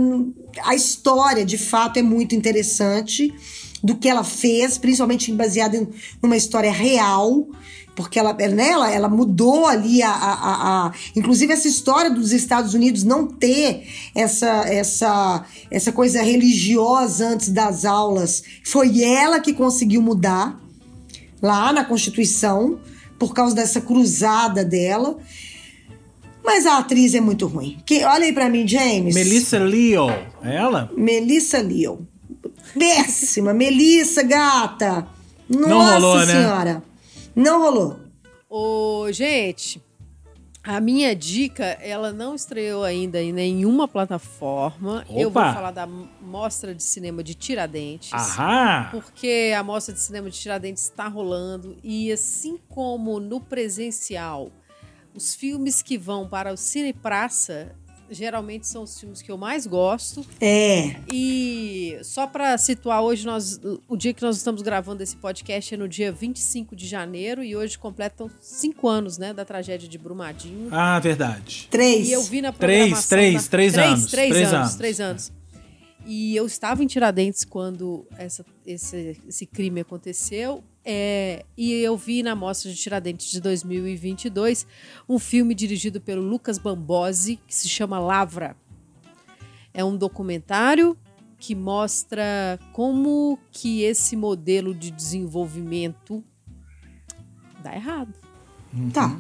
[0.62, 3.32] a história, de fato, é muito interessante
[3.82, 5.88] do que ela fez, principalmente baseada em
[6.22, 7.48] uma história real.
[7.96, 12.74] Porque ela, nela, ela mudou ali a, a, a, a- Inclusive, essa história dos Estados
[12.74, 18.42] Unidos não ter essa, essa, essa coisa religiosa antes das aulas.
[18.64, 20.60] Foi ela que conseguiu mudar
[21.40, 22.80] lá na Constituição,
[23.18, 25.16] por causa dessa cruzada dela.
[26.44, 27.78] Mas a atriz é muito ruim.
[27.86, 29.14] Que, olha aí pra mim, James.
[29.14, 30.10] Melissa Leo.
[30.42, 30.90] É ela?
[30.96, 32.06] Melissa Leo.
[32.76, 33.54] Péssima.
[33.54, 35.06] Melissa, gata.
[35.48, 36.82] Nossa Não rolou, né?
[37.34, 38.00] Não rolou.
[38.48, 39.82] Ô, gente,
[40.62, 45.04] a minha dica, ela não estreou ainda em nenhuma plataforma.
[45.10, 45.52] Eu vou Opa!
[45.52, 48.12] falar da Mostra de Cinema de Tiradentes.
[48.12, 48.88] Aham!
[48.90, 54.50] Porque a Mostra de Cinema de Tiradentes está rolando e assim como no presencial,
[55.14, 57.74] os filmes que vão para o Cine Praça
[58.14, 60.24] geralmente são os filmes que eu mais gosto.
[60.40, 60.96] É.
[61.12, 65.76] E só para situar, hoje nós, o dia que nós estamos gravando esse podcast é
[65.76, 70.68] no dia 25 de janeiro e hoje completam cinco anos, né, da tragédia de Brumadinho.
[70.70, 71.68] Ah, verdade.
[71.70, 72.08] Três.
[72.08, 74.74] E eu vi na Três, programação três, da- três anos, Três, três anos, anos.
[74.76, 75.32] três anos.
[76.06, 80.62] E eu estava em Tiradentes quando essa- esse, esse crime aconteceu.
[80.84, 84.66] É, e eu vi na Mostra de Tiradentes de 2022
[85.08, 88.56] um filme dirigido pelo Lucas Bambosi que se chama Lavra.
[89.72, 90.96] É um documentário
[91.38, 96.22] que mostra como que esse modelo de desenvolvimento
[97.62, 98.14] dá errado.
[98.92, 99.18] Tá.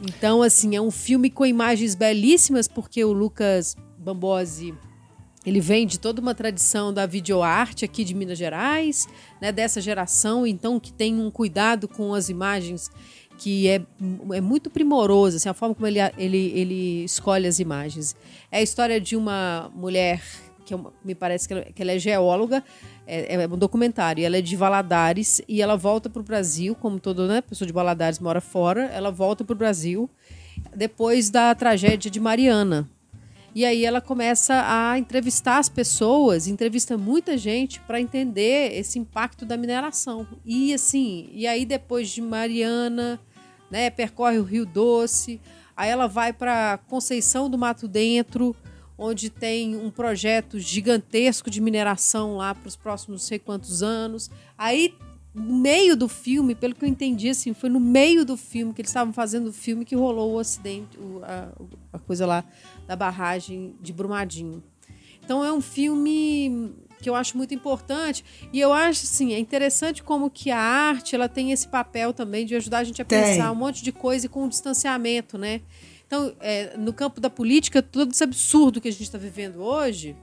[0.00, 4.74] Então, assim, é um filme com imagens belíssimas, porque o Lucas Bambosi
[5.48, 9.08] ele vem de toda uma tradição da videoarte aqui de Minas Gerais,
[9.40, 12.90] né, dessa geração, então que tem um cuidado com as imagens
[13.38, 13.80] que é,
[14.34, 18.16] é muito primoroso, assim, a forma como ele, ele, ele escolhe as imagens.
[18.50, 20.20] É a história de uma mulher
[20.66, 22.62] que é me parece que ela, que ela é geóloga,
[23.06, 27.00] é, é, um documentário, ela é de Valadares e ela volta para o Brasil, como
[27.00, 30.10] toda né, pessoa de Valadares mora fora, ela volta para o Brasil
[30.76, 32.90] depois da tragédia de Mariana,
[33.58, 39.44] e aí ela começa a entrevistar as pessoas, entrevista muita gente para entender esse impacto
[39.44, 40.28] da mineração.
[40.46, 43.18] E assim, e aí depois de Mariana,
[43.68, 45.40] né, percorre o Rio Doce,
[45.76, 48.54] aí ela vai para Conceição do Mato Dentro,
[48.96, 54.30] onde tem um projeto gigantesco de mineração lá para os próximos não sei quantos anos.
[54.56, 54.94] Aí
[55.34, 58.80] no meio do filme, pelo que eu entendi, assim, foi no meio do filme que
[58.80, 61.48] eles estavam fazendo o filme que rolou o acidente, o, a,
[61.92, 62.44] a, coisa lá
[62.86, 64.62] da barragem de Brumadinho.
[65.22, 70.02] Então é um filme que eu acho muito importante e eu acho assim é interessante
[70.02, 73.22] como que a arte ela tem esse papel também de ajudar a gente a tem.
[73.22, 75.60] pensar um monte de coisa e com um distanciamento, né?
[76.08, 80.16] Então, é, no campo da política, todo esse absurdo que a gente está vivendo hoje,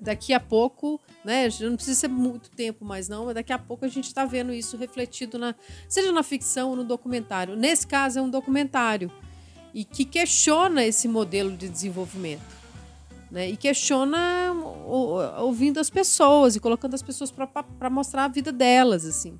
[0.00, 1.48] daqui a pouco né?
[1.60, 4.52] Não precisa ser muito tempo mais não, mas daqui a pouco a gente está vendo
[4.52, 5.54] isso refletido na,
[5.88, 7.56] seja na ficção ou no documentário.
[7.56, 9.10] Nesse caso é um documentário
[9.74, 12.60] e que questiona esse modelo de desenvolvimento.
[13.30, 14.52] Né, e questiona
[15.38, 19.38] ouvindo as pessoas e colocando as pessoas para mostrar a vida delas assim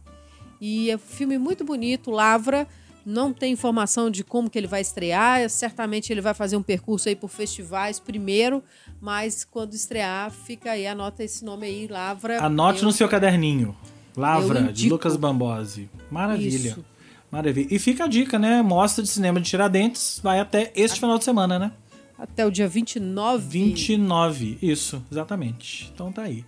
[0.61, 2.69] e é um filme muito bonito Lavra
[3.05, 5.49] não tem informação de como que ele vai estrear.
[5.49, 8.63] Certamente ele vai fazer um percurso aí por festivais primeiro,
[9.01, 12.43] mas quando estrear, fica aí, anota esse nome aí, Lavra.
[12.45, 12.87] Anote eu...
[12.87, 13.77] no seu caderninho.
[14.17, 15.89] Lavra, de Lucas Bambosi.
[16.11, 16.71] Maravilha.
[16.71, 16.85] Isso.
[17.31, 17.69] Maravilha.
[17.71, 18.61] E fica a dica, né?
[18.61, 21.01] Mostra de cinema de Tiradentes vai até este a...
[21.01, 21.73] final de semana, né?
[22.19, 23.47] Até o dia 29.
[23.49, 25.91] 29, isso, exatamente.
[25.95, 26.45] Então tá aí.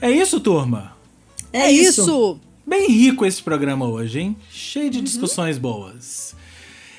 [0.00, 0.96] É isso, turma?
[1.52, 2.02] É, é isso.
[2.02, 2.40] isso.
[2.66, 4.36] Bem rico esse programa hoje, hein?
[4.50, 5.04] Cheio de uhum.
[5.04, 6.34] discussões boas.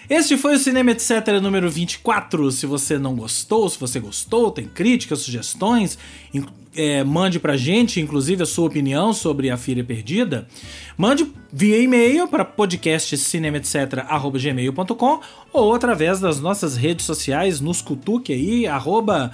[0.07, 1.09] Este foi o Cinema Etc.
[1.41, 2.51] número 24.
[2.51, 5.97] Se você não gostou, se você gostou, tem críticas, sugestões,
[6.76, 10.47] é, mande pra gente, inclusive, a sua opinião sobre A Filha Perdida.
[10.97, 15.19] Mande via e-mail para podcastcinemaetc.gmail.com
[15.53, 19.32] ou através das nossas redes sociais, nos cutuque aí, arroba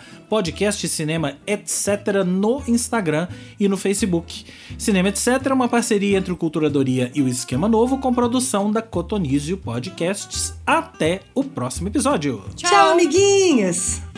[2.26, 3.28] no Instagram
[3.60, 4.46] e no Facebook.
[4.78, 5.28] Cinema Etc.
[5.46, 10.54] é uma parceria entre o Culturadoria e o Esquema Novo com produção da Cotonizio Podcasts.
[10.66, 12.44] Até o próximo episódio.
[12.56, 14.11] Tchau, Tchau amiguinhos!